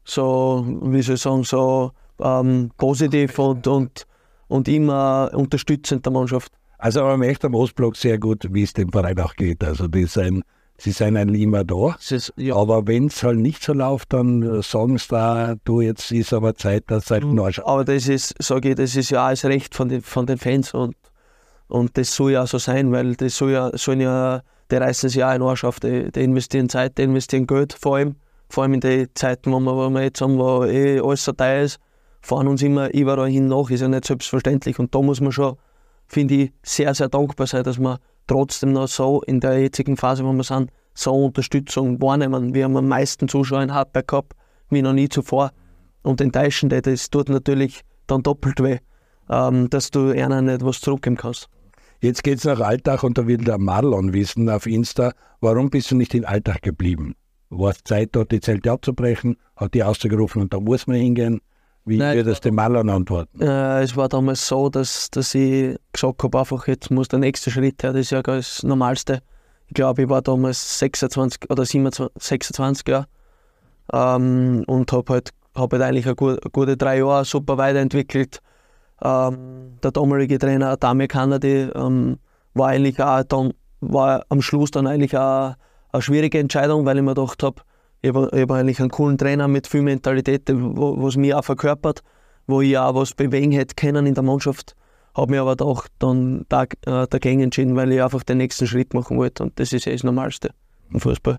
[0.04, 1.90] so wie soll ich sagen, so
[2.20, 4.06] ähm, positiv und, und,
[4.48, 6.52] und immer unterstützend der Mannschaft.
[6.78, 9.62] Also man merkt am Ostblock sehr gut, wie es dem Verein auch geht.
[9.62, 10.42] Also die sind,
[10.78, 11.96] sie sind eigentlich immer da.
[12.10, 12.56] Ist, ja.
[12.56, 16.56] Aber wenn es halt nicht so läuft, dann sagen sie da, du, jetzt ist aber
[16.56, 17.36] Zeit, dass halt Mhm.
[17.36, 20.26] neu Aber das ist, sage ich, das ist ja auch das Recht von den, von
[20.26, 20.96] den Fans und,
[21.68, 25.20] und das soll ja so sein, weil das soll ja, sollen ja, die reißen sich
[25.20, 28.16] ja auch in Arsch auf, die, die investieren Zeit, die investieren Geld, vor allem,
[28.48, 31.30] vor allem in den Zeiten, wo wir, wo wir jetzt haben, wo eh alles so
[31.30, 31.78] teuer ist,
[32.22, 35.56] fahren uns immer überall hin nach, ist ja nicht selbstverständlich und da muss man schon,
[36.06, 40.24] finde ich, sehr, sehr dankbar sein, dass wir trotzdem noch so in der jetzigen Phase,
[40.24, 42.54] wo wir sind, so Unterstützung wahrnehmen.
[42.54, 44.32] Wir haben am meisten Zuschauer in Hartberg gehabt,
[44.70, 45.50] wie noch nie zuvor.
[46.02, 48.78] Und enttäuschend, das tut natürlich dann doppelt weh,
[49.30, 51.48] ähm, dass du einer nicht was zurückgeben kannst.
[52.00, 55.96] Jetzt geht's nach Alltag und da will der Marlon wissen auf Insta, warum bist du
[55.96, 57.14] nicht in Alltag geblieben?
[57.48, 59.36] War es Zeit, dort die Zelte abzubrechen?
[59.56, 61.40] Hat die ausgerufen und da muss man hingehen?
[61.84, 63.40] Wie Nein, würdest du dem Marlon antworten?
[63.40, 67.50] Äh, es war damals so, dass, dass ich gesagt habe, einfach jetzt muss der nächste
[67.50, 69.22] Schritt her, das ist ja das Normalste.
[69.66, 73.06] Ich glaube, ich war damals 26 oder 27, 26 Jahre
[73.92, 78.40] ähm, und habe halt, hab halt eigentlich eine gute, gute drei Jahre super weiterentwickelt.
[79.02, 82.18] Ähm, der damalige Trainer, Damir Kanadi, ähm,
[82.54, 85.54] war eigentlich auch dann, war am Schluss dann eigentlich auch
[85.90, 87.62] eine schwierige Entscheidung, weil ich mir gedacht habe,
[88.02, 92.02] ich habe hab eigentlich einen coolen Trainer mit viel Mentalität, wo, was mir auch verkörpert,
[92.46, 94.74] wo ich auch was bewegen hätte können in der Mannschaft.
[95.16, 98.92] Habe mich aber doch dann da, äh, dagegen entschieden, weil ich einfach den nächsten Schritt
[98.94, 99.42] machen wollte.
[99.44, 100.50] Und das ist ja das Normalste
[100.92, 101.38] im Fußball.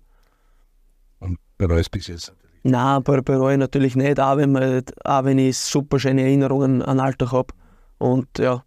[1.20, 2.34] Und bereust bis jetzt.
[2.64, 6.82] Nein, be- bereue ich natürlich nicht, auch wenn, man, auch wenn ich super schöne Erinnerungen
[6.82, 7.54] an den Alltag habe.
[7.98, 8.64] Und ja,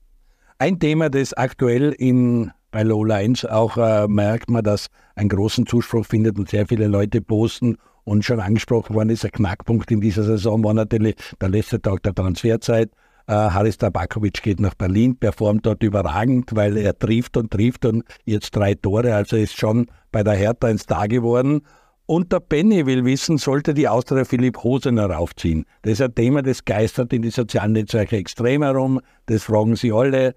[0.59, 5.65] Ein Thema, das aktuell in, bei Lola 1 auch äh, merkt man, dass einen großen
[5.65, 10.03] Zuspruch findet und sehr viele Leute posten und schon angesprochen worden ist, ein Knackpunkt in
[10.03, 12.91] dieser Saison war natürlich der letzte Tag der Transferzeit.
[13.29, 18.05] Äh, Haris Tabakovic geht nach Berlin, performt dort überragend, weil er trifft und trifft und
[18.27, 21.63] jetzt drei Tore, also ist schon bei der Hertha ein Star geworden.
[22.05, 25.65] Und der Benny will wissen, sollte die Austria Philipp Hosener raufziehen?
[25.81, 29.01] Das ist ein Thema, das geistert in die sozialen Netzwerke extrem herum.
[29.25, 30.35] Das fragen sie alle.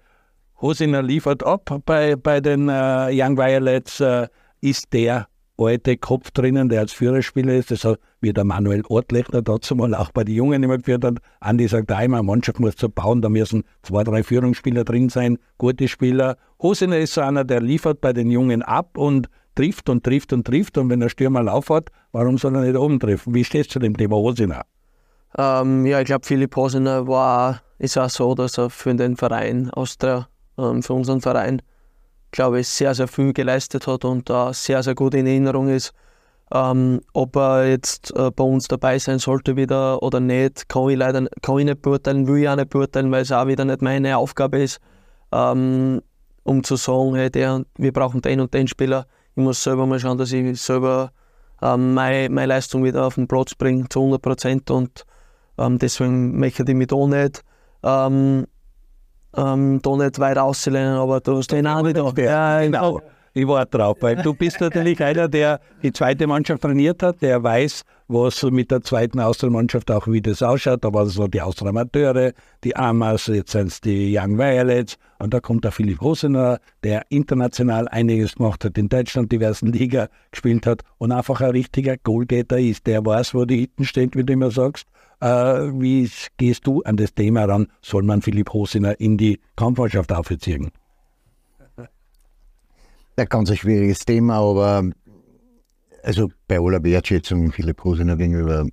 [0.60, 4.00] Hosener liefert ab bei, bei den äh, Young Violets.
[4.00, 4.28] Äh,
[4.60, 7.70] ist der alte Kopf drinnen, der als Führerspieler ist.
[7.70, 11.18] Das hat, wie der Manuel Ortlechner dazu mal auch bei den Jungen immer geführt hat.
[11.40, 15.08] Andi sagt auch immer, eine Mannschaft muss so bauen, da müssen zwei, drei Führungsspieler drin
[15.08, 16.36] sein, gute Spieler.
[16.62, 20.46] Hosener ist so einer, der liefert bei den Jungen ab und trifft und trifft und
[20.46, 20.78] trifft.
[20.78, 23.34] Und wenn der Stürmer Lauf hat, warum soll er nicht oben treffen?
[23.34, 24.62] Wie stehst du zu dem Thema Hosener?
[25.38, 29.70] ähm, ja ich glaube, Philipp Hosener war, ist auch so, dass er für den Verein
[29.70, 30.28] Austria,
[30.60, 31.62] ähm, für unseren Verein,
[32.30, 35.92] glaube ich, sehr, sehr viel geleistet hat und äh, sehr, sehr gut in Erinnerung ist.
[36.52, 40.96] Ähm, ob er jetzt äh, bei uns dabei sein sollte wieder oder nicht, kann ich
[40.96, 43.82] leider kann ich nicht beurteilen, will ich auch nicht beurteilen, weil es auch wieder nicht
[43.82, 44.80] meine Aufgabe ist,
[45.30, 46.02] ähm,
[46.42, 49.06] um zu sagen, hey, der, wir brauchen den und den Spieler.
[49.36, 51.12] Ich muss selber mal schauen, dass ich selber
[51.62, 55.04] ähm, meine, meine Leistung wieder auf den Platz bringe zu 100 Prozent und
[55.56, 57.44] ähm, deswegen möchte ich mich da nicht,
[59.36, 62.12] ähm, da nicht weiter auszulehnen, aber du hast den auch wieder.
[62.16, 63.00] Ja, Genau.
[63.32, 67.40] Ich war drauf, weil du bist natürlich einer, der die zweite Mannschaft trainiert hat, der
[67.40, 70.82] weiß, was mit der zweiten Austria-Mannschaft auch wie das ausschaut.
[70.84, 72.32] Da waren so die Austria-Amateure,
[72.64, 77.04] die Amas, jetzt sind es die Young Violets und da kommt der Philipp Rosener, der
[77.08, 82.58] international einiges gemacht hat, in Deutschland diversen Liga gespielt hat und einfach ein richtiger Goalgetter
[82.58, 82.88] ist.
[82.88, 84.88] Der weiß, wo die Hitten stehen, wie du immer sagst.
[85.20, 87.68] Äh, wie gehst du an das Thema ran?
[87.82, 90.70] Soll man Philipp Rosener in die Kampfmannschaft aufziehen?
[93.16, 94.90] Ein ganz ein schwieriges Thema, aber
[96.02, 98.66] also bei aller Wertschätzung Philipp Rosener gegenüber,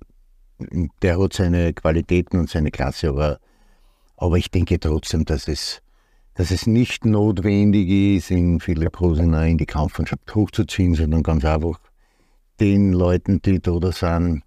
[1.02, 3.38] der hat seine Qualitäten und seine Klasse, aber,
[4.16, 5.82] aber ich denke trotzdem, dass es,
[6.34, 11.78] dass es nicht notwendig ist, in Philipp Rosener in die Kampfmannschaft hochzuziehen, sondern ganz einfach
[12.58, 14.42] den Leuten, die da sind,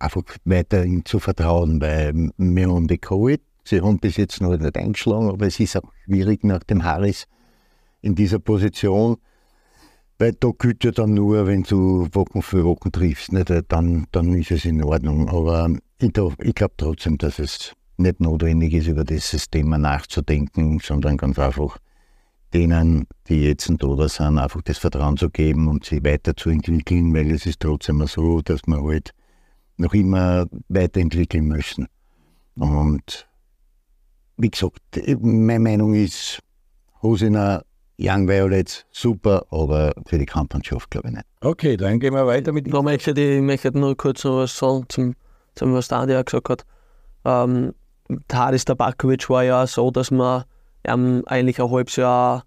[0.00, 4.76] einfach weiterhin zu vertrauen, weil wir haben die Covid, sie haben bis jetzt noch nicht
[4.76, 7.26] eingeschlagen, aber es ist auch schwierig nach dem Harris
[8.00, 9.18] in dieser Position,
[10.18, 13.50] weil da gilt ja dann nur, wenn du Wochen für Wochen triffst, nicht?
[13.68, 15.28] dann, dann ist es in Ordnung.
[15.28, 21.16] Aber ich, ich glaube trotzdem, dass es nicht notwendig ist, über dieses Thema nachzudenken, sondern
[21.16, 21.78] ganz einfach
[22.52, 27.30] denen, die jetzt und da sind, einfach das Vertrauen zu geben und sie weiterzuentwickeln, weil
[27.30, 29.12] es ist trotzdem so, dass wir halt
[29.80, 31.88] noch immer weiterentwickeln müssen.
[32.56, 33.28] Und
[34.36, 34.80] wie gesagt,
[35.20, 36.40] meine Meinung ist,
[37.02, 37.64] Hosiner,
[37.98, 41.26] Young Violets, super, aber für die Kampfmannschaft glaube ich nicht.
[41.40, 42.72] Okay, dann gehen wir weiter mit.
[42.72, 45.14] Da möchte ich, ich möchte nur kurz noch was sagen zum,
[45.54, 46.64] zum was Andi auch gesagt hat.
[47.24, 47.74] Ähm,
[48.32, 50.44] Haris Tabakovic war ja so, dass man
[50.84, 52.44] ähm, eigentlich ein halbes Jahr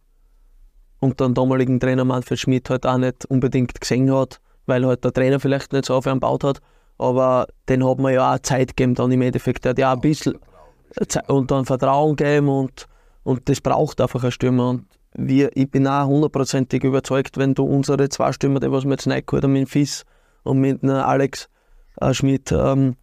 [1.00, 5.14] unter dem damaligen Trainer Manfred Schmidt halt auch nicht unbedingt gesehen hat, weil halt der
[5.14, 6.62] Trainer vielleicht nicht so auf ihn gebaut hat.
[7.04, 9.66] Aber den hat man ja auch Zeit gegeben dann im Endeffekt.
[9.66, 10.40] Der hat ja auch ein bisschen
[11.28, 12.88] und dann Vertrauen geben und,
[13.24, 14.70] und das braucht einfach ein Stürmer.
[14.70, 18.92] Und wir, ich bin auch hundertprozentig überzeugt, wenn du unsere zwei Stürmer, die was wir
[18.92, 20.06] jetzt reingeholt haben, mit Fiss
[20.44, 21.50] und mit Alex
[22.00, 22.96] äh, Schmidt, ähm,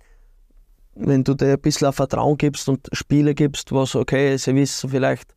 [0.95, 5.35] wenn du dir ein bisschen Vertrauen gibst und Spiele gibst, was okay, sie wissen vielleicht,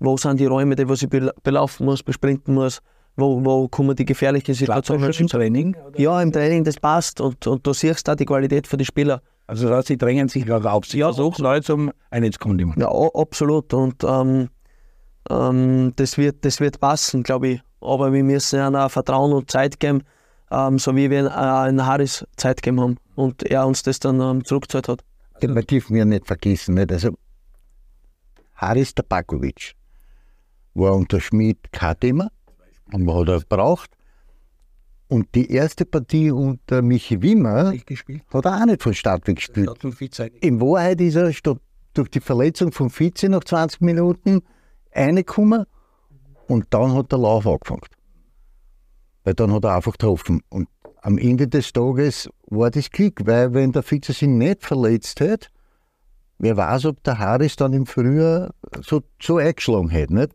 [0.00, 2.82] wo sind die Räume, die was ich belaufen muss, besprinten muss,
[3.16, 5.10] wo, wo kommen die gefährlichen Situationen.
[5.12, 5.76] Im Training?
[5.96, 9.20] Ja, im Training, das passt und, und du siehst da die Qualität für die Spieler.
[9.46, 10.86] Also das heißt, sie drängen sich auch auf.
[10.86, 12.72] Sie ja, versuchen Leute um eine Sekunde.
[12.76, 13.74] Ja, absolut.
[13.74, 14.48] Und ähm,
[15.28, 17.60] ähm, das, wird, das wird passen, glaube ich.
[17.80, 20.04] Aber wir müssen ihnen Vertrauen und Zeit geben,
[20.50, 24.20] ähm, so wie wir äh, in Harris Zeit gegeben haben und er uns das dann
[24.20, 25.04] ähm, zurückgezahlt hat.
[25.42, 26.76] Den dürfen wir nicht vergessen.
[26.76, 26.92] Nicht?
[26.92, 27.10] Also,
[28.54, 29.74] Haris Tabakovic
[30.74, 32.30] war unter Schmidt kein Thema
[32.92, 33.90] und man hat er gebraucht.
[35.08, 39.70] Und die erste Partie unter Michi Wimmer hat er auch nicht von Start weg gespielt.
[40.40, 41.30] In Wahrheit ist er
[41.92, 44.40] durch die Verletzung von Vize nach 20 Minuten
[44.94, 45.66] reingekommen
[46.48, 47.82] und dann hat der Lauf angefangen.
[49.24, 50.42] Weil dann hat er einfach getroffen.
[50.48, 50.68] Und
[51.02, 55.48] am Ende des Tages war das Glück, weil wenn der Vize sich nicht verletzt hätte,
[56.38, 60.14] wer weiß, ob der Harris dann im Frühjahr so, so eingeschlagen hätte.
[60.14, 60.32] Nicht?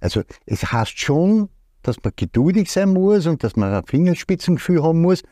[0.00, 1.48] Also es heißt schon,
[1.82, 5.22] dass man geduldig sein muss und dass man ein Fingerspitzengefühl haben muss,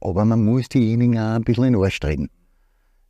[0.00, 2.28] aber man muss diejenigen auch ein bisschen in den Arsch treten.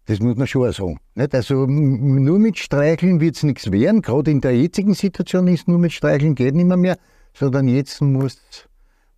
[0.06, 0.98] Das muss man schon sagen.
[1.14, 1.34] Nicht?
[1.34, 4.02] Also nur mit Streicheln wird es nichts werden.
[4.02, 6.98] Gerade in der jetzigen Situation ist nur mit Streicheln geht nicht mehr, mehr
[7.34, 8.38] sondern jetzt muss,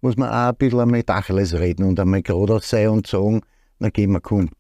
[0.00, 3.40] muss man auch ein bisschen einmal Tacheles reden und einmal gerade sein und sagen,
[3.78, 4.50] na gehen wir komm.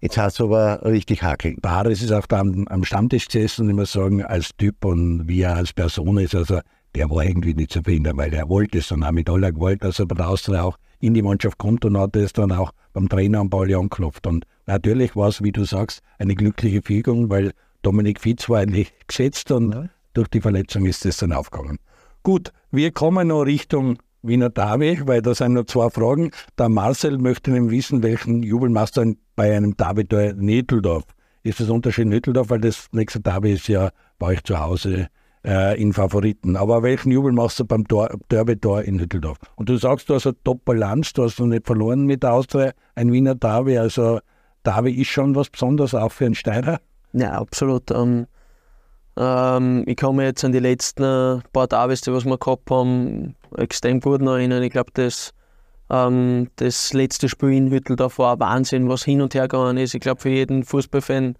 [0.00, 1.56] Jetzt hat es aber richtig hakeln.
[1.60, 5.42] Bares ist auch da am, am Stammtisch gesessen und immer sagen, als Typ und wie
[5.42, 6.60] er als Person ist, also
[6.96, 9.84] der war irgendwie nicht zu verhindern, weil er wollte es dann auch mit aller Gewalt,
[9.84, 12.72] dass er bei der Austria auch in die Mannschaft kommt und hat es dann auch
[12.94, 14.26] beim Trainer am Ball angeklopft.
[14.26, 18.94] Und natürlich war es, wie du sagst, eine glückliche Fügung, weil Dominik Fitz war eigentlich
[19.06, 19.90] gesetzt und ja.
[20.14, 21.78] durch die Verletzung ist es dann aufgegangen.
[22.22, 26.30] Gut, wir kommen noch Richtung Wiener Derby, weil da sind noch zwei Fragen.
[26.58, 29.04] Der Marcel möchte nämlich wissen, welchen Jubelmaster
[29.36, 31.04] bei einem Derby in Netteldorf
[31.42, 35.08] ist das Unterschied Netteldorf, weil das nächste Derby ist ja bei euch zu Hause
[35.46, 36.56] äh, in Favoriten.
[36.56, 39.38] Aber welchen Jubel machst du beim Derby-Tor in Hütteldorf?
[39.54, 42.72] Und du sagst, du hast eine Top-Balance, du hast noch nicht verloren mit der Austria,
[42.94, 43.78] ein Wiener Derby.
[43.78, 44.20] Also
[44.64, 46.80] Derby ist schon was Besonderes, auch für einen Steirer.
[47.12, 47.90] Ja, absolut.
[47.90, 48.26] Ähm,
[49.16, 53.36] ähm, ich kann mich jetzt an die letzten paar Derbys, die was wir gehabt haben,
[53.56, 54.62] extrem gut erinnern.
[54.62, 55.32] Ich glaube, das,
[55.88, 59.94] ähm, das letzte Spiel in Hütteldorf war ein Wahnsinn, was hin und her gegangen ist.
[59.94, 61.36] Ich glaube, für jeden Fußballfan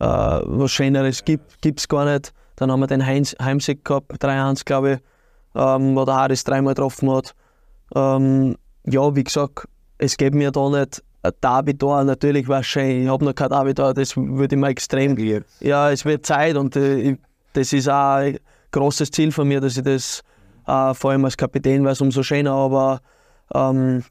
[0.00, 2.32] äh, was Schöneres gibt es gar nicht.
[2.62, 4.98] Dann haben wir den Heinz, Heimsieg gehabt, 3-1, glaube ich,
[5.60, 7.34] ähm, wo der Haris dreimal getroffen hat.
[7.92, 9.66] Ähm, ja, wie gesagt,
[9.98, 12.04] es geht mir da nicht ein Derby da.
[12.04, 13.02] Natürlich war es schön.
[13.02, 15.16] Ich habe noch kein Derby da, das würde ich mir extrem.
[15.58, 17.16] Ja, es wird Zeit und äh,
[17.54, 18.38] das ist auch ein
[18.70, 20.22] großes Ziel von mir, dass ich das
[20.68, 22.52] äh, vor allem als Kapitän weiß, umso schöner.
[22.52, 23.00] Aber
[23.52, 24.04] ähm,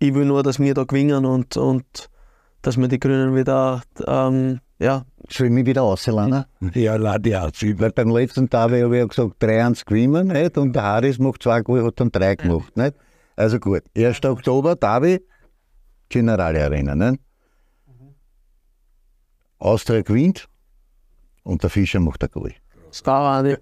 [0.00, 2.10] ich will nur, dass wir da gewinnen und, und
[2.62, 6.44] dass wir die Grünen wieder ähm, ja, soll ich mich wieder ausladen?
[6.74, 7.52] Ja, lade ich aus.
[7.62, 10.56] Weil beim letzten Tag habe ich gesagt, 3-1 gewinnen nicht?
[10.58, 12.76] und der Harris macht zwei Goal, hat dann drei gemacht.
[12.76, 12.94] Nicht?
[13.36, 14.24] Also gut, 1.
[14.24, 15.20] Oktober, Derby,
[16.08, 16.94] Generale Arena.
[16.94, 17.20] Nicht?
[19.58, 20.48] Austria gewinnt
[21.42, 22.54] und der Fischer macht ein Goal.
[22.88, 23.60] Das war nicht.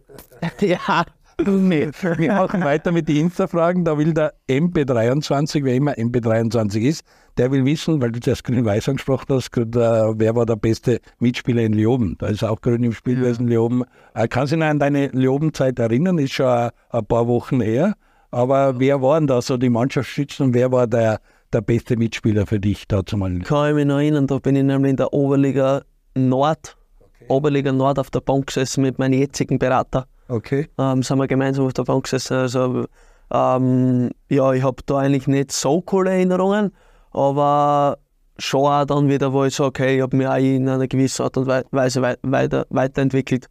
[0.61, 1.05] ja.
[1.45, 1.91] Nee.
[2.17, 3.85] Wir machen weiter mit den Insta-Fragen.
[3.85, 7.05] Da will der MP23, wer immer MP23 ist,
[7.37, 11.75] der will wissen, weil du zuerst Grün-Weiß angesprochen hast, wer war der beste Mitspieler in
[11.75, 12.17] Leoben?
[12.19, 13.85] Da ist auch Grün im Spiel gewesen, Leoben.
[14.15, 16.17] Äh, kannst du dich noch an deine Leoben-Zeit erinnern?
[16.17, 17.95] Ist schon ein paar Wochen her.
[18.31, 21.21] Aber wer waren da so die Mannschaftsschützen und wer war der,
[21.53, 23.39] der beste Mitspieler für dich dazu mal?
[23.41, 25.83] Kann ich mich noch erinnern, da bin ich nämlich in der Oberliga
[26.15, 27.27] Nord, okay.
[27.29, 30.07] Oberliga Nord auf der Bank gesessen mit meinem jetzigen Berater.
[30.29, 30.69] Okay.
[30.79, 32.35] Ähm, sind wir gemeinsam auf der Bank gesessen.
[32.35, 32.87] Also,
[33.31, 36.73] ähm, ja, ich habe da eigentlich nicht so coole Erinnerungen,
[37.13, 37.99] aber
[38.39, 41.23] schon auch dann wieder, wo ich sage, okay, ich habe mich auch in einer gewissen
[41.23, 43.49] Art und Weise weiter, weiterentwickelt.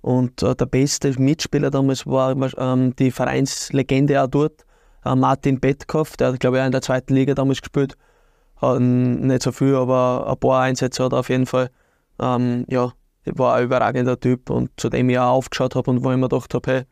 [0.00, 4.64] Und äh, der beste Mitspieler damals war ähm, die Vereinslegende auch dort,
[5.04, 7.94] äh, Martin Betkoff, der hat, glaube ich, auch in der zweiten Liga damals gespielt.
[8.56, 11.70] Hat nicht so viel, aber ein paar Einsätze hat er auf jeden Fall.
[12.20, 12.92] Ähm, ja,
[13.24, 16.28] war ein überragender Typ und zu dem ich auch aufgeschaut habe und wo ich mir
[16.28, 16.82] gedacht habe, hey,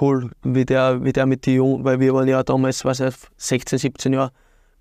[0.00, 3.14] cool, wie der, wie der mit den Jungen, weil wir waren ja damals, weiß ich,
[3.36, 4.30] 16, 17 Jahre,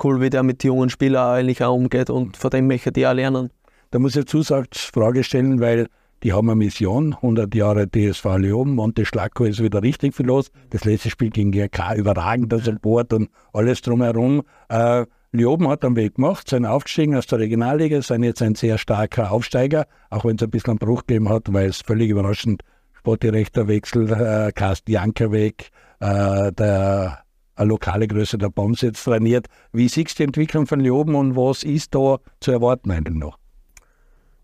[0.04, 3.08] cool, wie der mit den jungen Spielern eigentlich auch umgeht und von dem möchte ich
[3.08, 3.50] auch lernen.
[3.92, 5.88] Da muss ich Zusatzfrage stellen, weil
[6.24, 10.52] die haben eine Mission, 100 Jahre DSV Leoben, Monte Schlacko ist wieder richtig viel los.
[10.70, 14.44] Das letzte Spiel gegen GRK überragend, das Board und alles drumherum.
[14.70, 15.06] Äh,
[15.36, 19.32] Leoben hat einen Weg gemacht, sind aufgestiegen aus der Regionalliga, sind jetzt ein sehr starker
[19.32, 22.62] Aufsteiger, auch wenn es ein bisschen einen Bruch gegeben hat, weil es völlig überraschend
[23.00, 27.24] Sportdirektorwechsel, äh, Carsten Janker weg, äh, der
[27.56, 29.48] eine lokale Größe der Bombs jetzt trainiert.
[29.72, 33.40] Wie siehst du die Entwicklung von Leoben und was ist da zu erwarten eigentlich noch?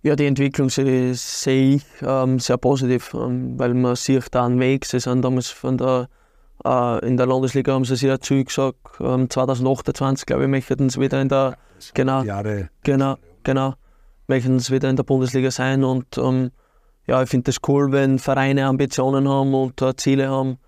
[0.02, 4.60] Ja, die Entwicklung sehe, sehe ich ähm, sehr positiv, ähm, weil man sieht da einen
[4.60, 4.86] Weg.
[4.86, 6.10] Sie sind damals von der,
[6.66, 11.00] äh, in der Landesliga, haben sie sehr zügig gesagt, ähm, 2028, glaube ich, möchten sie
[11.00, 11.58] wieder in der,
[11.94, 12.70] genau, Jahre.
[12.84, 13.74] genau, genau,
[14.28, 16.52] möchten sie wieder in der Bundesliga sein und ähm,
[17.08, 20.60] ja, ich finde das cool, wenn Vereine Ambitionen haben und uh, Ziele haben,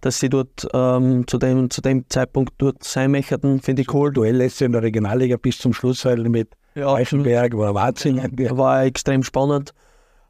[0.00, 4.12] dass sie dort ähm, zu, dem, zu dem Zeitpunkt dort sein möchten, finde ich cool.
[4.12, 8.22] Duell letztes in der Regionalliga bis zum Schluss halt mit ja, Eichenberg war Wahnsinn.
[8.56, 9.74] War extrem spannend.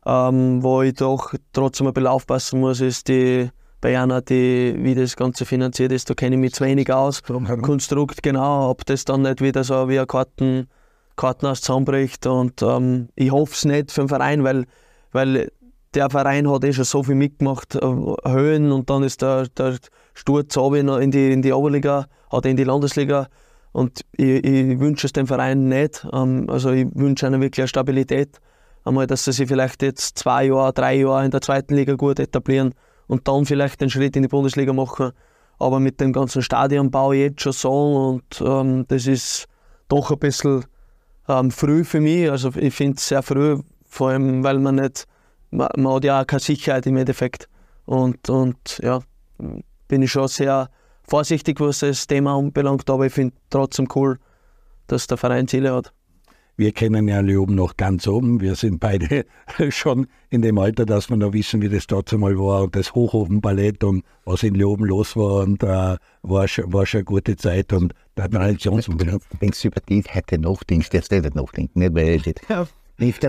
[0.07, 3.51] Ähm, wo ich doch trotzdem ein bisschen aufpassen muss, ist die
[3.81, 6.11] Bayana, die, wie das Ganze finanziert ist.
[6.11, 7.23] Da kenne ich mich zu wenig aus.
[7.23, 10.69] Konstrukt, genau, ob das dann nicht wieder so wie ein Karten,
[11.17, 12.27] Kartenhaus zusammenbricht.
[12.27, 14.65] Und ähm, ich hoffe es nicht für den Verein, weil,
[15.13, 15.53] weil
[15.95, 19.77] der Verein hat eh schon so viel mitgemacht, äh, Höhen und dann ist der, der
[20.15, 23.29] Sturz in die, in die Oberliga, hat in die Landesliga.
[23.71, 26.05] Und ich, ich wünsche es dem Verein nicht.
[26.13, 28.41] Ähm, also ich wünsche ihnen wirklich eine Stabilität.
[28.85, 32.19] Einmal, dass sie sich vielleicht jetzt zwei Jahre, drei Jahre in der zweiten Liga gut
[32.19, 32.75] etablieren
[33.09, 35.11] und dann vielleicht den Schritt in die Bundesliga machen.
[35.59, 39.47] Aber mit dem ganzen Stadionbau jetzt schon so und ähm, das ist
[39.89, 40.65] doch ein bisschen
[41.29, 42.31] ähm, früh für mich.
[42.31, 45.07] Also ich finde es sehr früh, vor allem weil man nicht
[45.51, 47.49] man, man hat ja auch keine Sicherheit im Endeffekt.
[47.87, 49.01] Und, und ja,
[49.89, 50.69] bin ich schon sehr
[51.05, 54.19] vorsichtig, was das Thema anbelangt, aber ich finde trotzdem cool,
[54.87, 55.93] dass der Verein Ziele hat.
[56.59, 58.41] Wir kennen ja Leoben noch ganz oben.
[58.41, 59.25] Wir sind beide
[59.69, 62.97] schon in dem Alter, dass wir noch wissen, wie das dort einmal war und das
[62.97, 67.37] Hochofenballett und was in Leoben los war und äh, war, schon, war schon eine gute
[67.37, 69.21] Zeit und der Traditionsumgang.
[69.39, 71.95] Wenn du über die heute nachdenkst, darfst du nicht nachdenken, nicht?
[71.95, 72.67] weil ich, ja.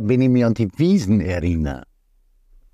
[0.02, 1.84] wenn ich mich an die Wiesen erinnere,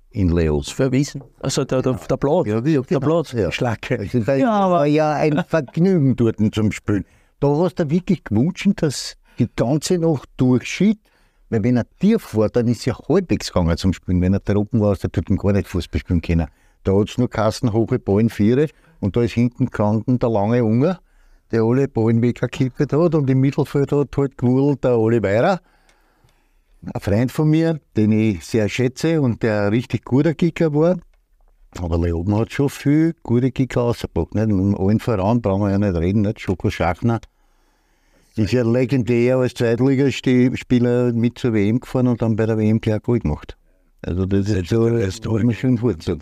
[0.08, 0.70] in Leos.
[0.70, 1.22] Verwiesen.
[1.40, 2.46] Also der, der, der Blatt.
[2.46, 3.30] Ja, ja, der Blatt.
[3.34, 3.52] Ja.
[3.52, 4.08] Schlacke.
[4.38, 7.04] Ja, aber ja ein Vergnügen dort zum Spielen.
[7.40, 10.98] Da hast du wirklich gewünscht, dass die ganze Nacht durchschied.
[11.48, 14.20] Weil wenn er dir fährt, dann ist ja halbwegs gegangen zum Spielen.
[14.20, 16.48] Wenn er da oben war, der tut gar nicht Fußball spielen können.
[16.82, 18.68] Da hat es nur Kassen hohe Ballen vier
[19.00, 21.00] und da ist hinten gestanden der lange Unger,
[21.50, 25.60] der alle Ballen weggekippt hat und im Mittelfeld hat halt gewurlt der Oliveira
[26.94, 30.96] ein Freund von mir, den ich sehr schätze und der ein richtig guter Kicker war.
[31.78, 34.34] Aber Leoben hat schon viel gute Kicker ausgepackt.
[34.34, 34.48] Nicht?
[34.48, 36.22] Mit allen voran brauchen wir ja nicht reden.
[36.22, 36.40] Nicht?
[36.40, 37.20] Schoko Schachner
[38.38, 43.02] ist ja legendär als Zweitligaspieler mit zur WM gefahren und dann bei der WM gleich
[43.02, 43.56] Gold gemacht.
[44.02, 46.20] Also das, das ist so, das muss man schön vorstellen.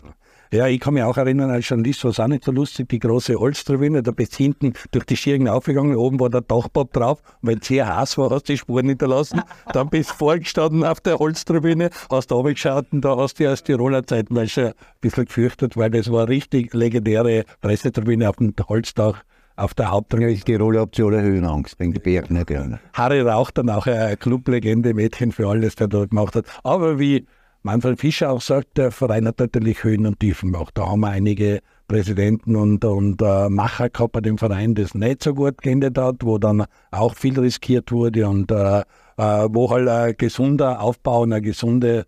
[0.53, 3.01] Ja, ich kann mich auch erinnern, als Journalist war es auch nicht so lustig, die
[3.01, 7.21] große Holztribüne, da bist hinten durch die Schirgen aufgegangen, oben war der Dachbob drauf.
[7.43, 9.43] Und wenn es sehr heiß war, hast du die Spuren hinterlassen.
[9.73, 13.65] Dann bist du vorgestanden auf der Holztribüne, hast da geschaut und da hast du aus
[13.65, 19.25] Tiroler schon ein bisschen gefürchtet, weil das war eine richtig legendäre Pressetribüne auf dem Holzdach
[19.57, 20.35] auf der Haupttribüne.
[20.35, 22.81] Die Rolle alle Höhenangst, Berge nicht gerne.
[22.93, 26.47] Harry Rauch dann auch eine Clublegende, Mädchen für alles, der dort gemacht hat.
[26.63, 27.27] Aber wie
[27.63, 30.73] Manfred Fischer auch sagt, der Verein hat natürlich Höhen und Tiefen gemacht.
[30.75, 35.23] Da haben wir einige Präsidenten und, und äh, Macher gehabt bei dem Verein, das nicht
[35.23, 39.89] so gut geendet hat, wo dann auch viel riskiert wurde und äh, äh, wo halt
[39.89, 42.05] ein gesunder Aufbau und ein gesundes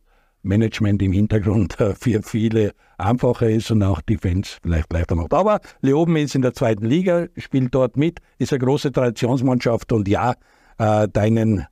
[0.47, 5.34] Management im Hintergrund äh, für viele einfacher ist und auch die Fans vielleicht leichter macht.
[5.34, 10.09] Aber Leoben ist in der zweiten Liga, spielt dort mit, ist eine große Traditionsmannschaft und
[10.09, 10.34] ja,
[10.78, 11.66] äh, deinen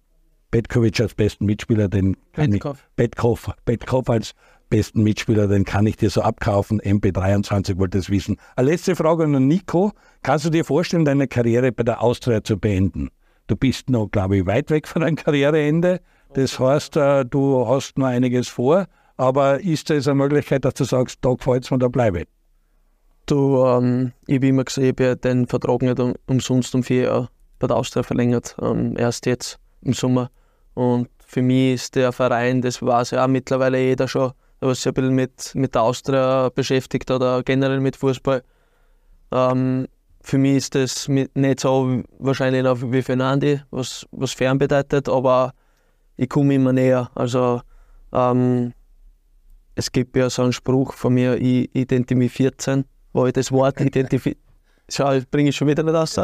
[0.51, 2.89] Petkovic als besten Mitspieler, den Petkov.
[2.97, 4.35] Petkov, Petkov als
[4.71, 6.81] besten Mitspieler, den kann ich dir so abkaufen.
[6.81, 8.37] MP23 wollte es wissen.
[8.57, 9.93] Eine letzte Frage an Nico.
[10.23, 13.11] Kannst du dir vorstellen, deine Karriere bei der Austria zu beenden?
[13.47, 16.01] Du bist noch, glaube ich, weit weg von deinem Karriereende.
[16.35, 18.87] Das heißt, äh, du hast noch einiges vor.
[19.17, 22.27] Aber ist es eine Möglichkeit, dass du sagst, da gefällt es mir, da bleibe ich?
[23.27, 27.05] Du, ähm, ich habe immer gesagt, ich habe den Vertrag nicht um, umsonst um vier
[27.05, 27.29] Jahre
[27.61, 28.57] bei der Austria verlängert.
[28.61, 30.31] Ähm, erst jetzt im Sommer.
[30.75, 34.89] Und für mich ist der Verein, das weiß ja auch mittlerweile jeder schon, was sich
[34.89, 38.43] ein bisschen mit, mit der Austria beschäftigt oder generell mit Fußball.
[39.31, 39.87] Ähm,
[40.21, 44.59] für mich ist das nicht so wahrscheinlich noch wie für einen Andi, was, was fern
[44.59, 45.53] bedeutet, aber
[46.17, 47.11] ich komme immer näher.
[47.15, 47.63] Also
[48.13, 48.73] ähm,
[49.75, 53.81] es gibt ja so einen Spruch von mir, ich identifiziere 14, wo ich das Wort
[53.81, 54.37] identifiziere.
[54.91, 56.19] Schau, bringe ich schon wieder nicht aus.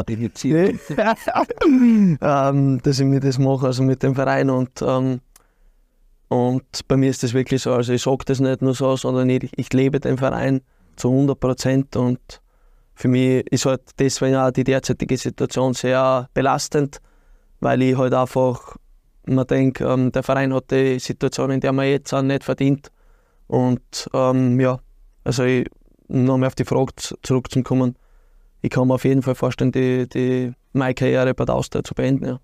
[2.21, 4.51] ähm, dass ich mir das mache, also mit dem Verein.
[4.51, 5.21] Und, ähm,
[6.29, 7.73] und bei mir ist das wirklich so.
[7.73, 10.61] Also ich sage das nicht nur so, sondern ich, ich lebe den Verein
[10.97, 12.21] zu 100 Prozent und
[12.95, 17.01] für mich ist halt deswegen auch die derzeitige Situation sehr belastend,
[17.61, 18.77] weil ich halt einfach
[19.27, 22.91] mir denke, ähm, der Verein hat die Situation, in der wir jetzt sind, nicht verdient.
[23.47, 24.81] Und ähm, ja,
[25.25, 25.67] also ich,
[26.09, 26.93] nochmal auf die Frage
[27.23, 27.97] zurückzukommen,
[28.63, 31.95] ich kann mir auf jeden Fall vorstellen, die, die meine Karriere bei der Austria zu
[31.95, 32.27] beenden.
[32.27, 32.41] Ja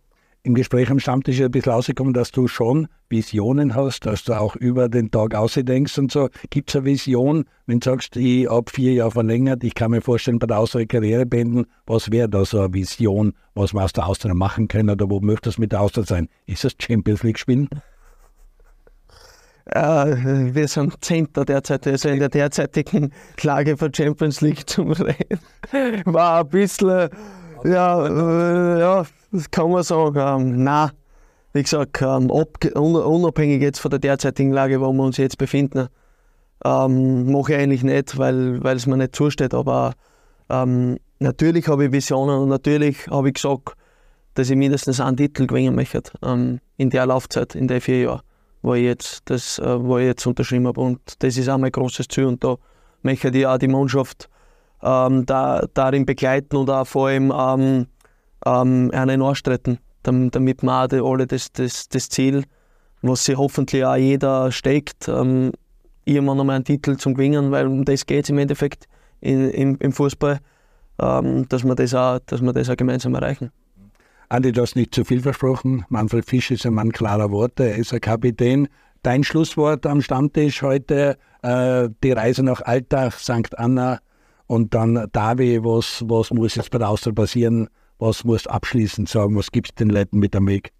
[0.46, 4.54] im Gespräch am Stammtisch ein bisschen rausgekommen, dass du schon Visionen hast, dass du auch
[4.54, 6.28] über den Tag ausdenkst und so.
[6.50, 10.00] Gibt es eine Vision, wenn du sagst, ich habe vier Jahre verlängert, ich kann mir
[10.00, 13.92] vorstellen, bei der Austria Karriere beenden, was wäre da so eine Vision, was man aus
[13.92, 16.28] der Austria machen kann oder wo möchtest du mit der Austria sein?
[16.46, 17.68] Ist das Champions League spielen?
[19.66, 25.40] Äh, wir sind Zehnter derzeit, also in der derzeitigen Lage für Champions League zum Reden.
[26.04, 27.08] War ein bisschen,
[27.64, 30.18] ja, äh, ja das kann man sagen.
[30.18, 30.90] Ähm, nein,
[31.52, 35.88] wie gesagt, ähm, unabhängig jetzt von der derzeitigen Lage, wo wir uns jetzt befinden,
[36.64, 39.54] ähm, mache ich eigentlich nicht, weil, weil es mir nicht zusteht.
[39.54, 39.94] Aber
[40.48, 43.72] ähm, natürlich habe ich Visionen und natürlich habe ich gesagt,
[44.34, 48.20] dass ich mindestens einen Titel gewinnen möchte ähm, in der Laufzeit, in den vier Jahren,
[48.62, 50.80] wo ich jetzt, das, äh, wo ich jetzt unterschrieben habe.
[50.80, 52.26] Und das ist auch mein großes Ziel.
[52.26, 52.56] Und da
[53.02, 54.28] möchte ich auch die Mannschaft
[54.82, 57.86] ähm, da, darin begleiten und auch vor allem ähm,
[58.44, 62.44] ähm, einen anstreiten, damit wir auch alle das, das, das Ziel,
[63.02, 65.52] was sich hoffentlich auch jeder steckt, ähm,
[66.04, 68.86] irgendwann einmal einen Titel zum Gewinnen, weil um das geht es im Endeffekt
[69.20, 70.38] in, im, im Fußball,
[71.00, 73.50] ähm, dass, wir das auch, dass wir das auch gemeinsam erreichen.
[74.28, 75.84] Andi, du hast nicht zu viel versprochen.
[75.88, 78.68] Manfred Fisch ist ein Mann klarer Worte, er ist ein Kapitän.
[79.02, 83.56] Dein Schlusswort am Stammtisch heute, äh, die Reise nach Altach, St.
[83.56, 84.00] Anna
[84.46, 87.68] und dann Davi, was, was muss jetzt bei der Austria passieren,
[87.98, 89.36] was musst du abschließend sagen?
[89.36, 90.72] Was gibt es den Leuten mit am Weg?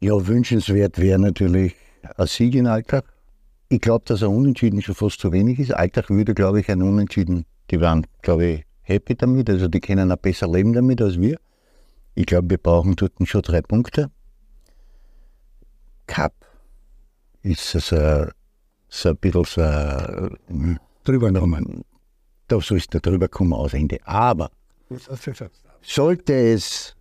[0.00, 1.74] Ja, wünschenswert wäre natürlich
[2.16, 3.04] ein Sieg in Alltag.
[3.68, 5.72] Ich glaube, dass ein Unentschieden schon fast zu wenig ist.
[5.72, 9.48] Alltag würde, glaube ich, ein Unentschieden, die waren, glaube ich, happy damit.
[9.48, 11.38] Also die können auch besser leben damit als wir.
[12.14, 14.10] Ich glaube, wir brauchen dort schon drei Punkte.
[16.06, 16.34] Cup
[17.42, 18.26] ist so,
[18.88, 19.62] so ein bisschen so.
[20.48, 21.62] Hm, drüber nochmal.
[22.50, 23.98] Da sollst du drüber kommen aus Ende.
[24.04, 24.50] Aber
[25.82, 26.96] sollte es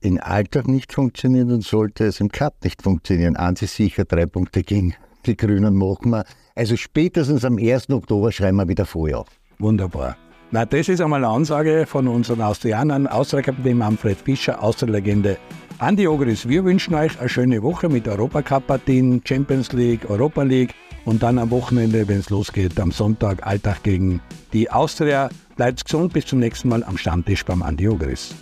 [0.00, 3.36] in Alltag nicht funktionieren, dann sollte es im Cup nicht funktionieren.
[3.36, 4.94] Ansi sicher drei Punkte gegen
[5.26, 6.24] die Grünen machen wir.
[6.56, 7.90] Also spätestens am 1.
[7.90, 9.26] Oktober schreiben wir wieder Vorjahr.
[9.60, 10.16] Wunderbar.
[10.50, 15.36] Na, das ist einmal eine Ansage von unseren Austrianern, Austria-Kapitän Manfred Fischer, Austria-Legende
[15.78, 16.48] Andi Ogris.
[16.48, 20.74] Wir wünschen euch eine schöne Woche mit Europacup-Partien, Champions League, Europa League
[21.10, 24.20] und dann am Wochenende, wenn es losgeht, am Sonntag Alltag gegen
[24.52, 25.28] die Austria.
[25.56, 28.32] Bleibt gesund, bis zum nächsten Mal am Stammtisch beim Andi Ogris.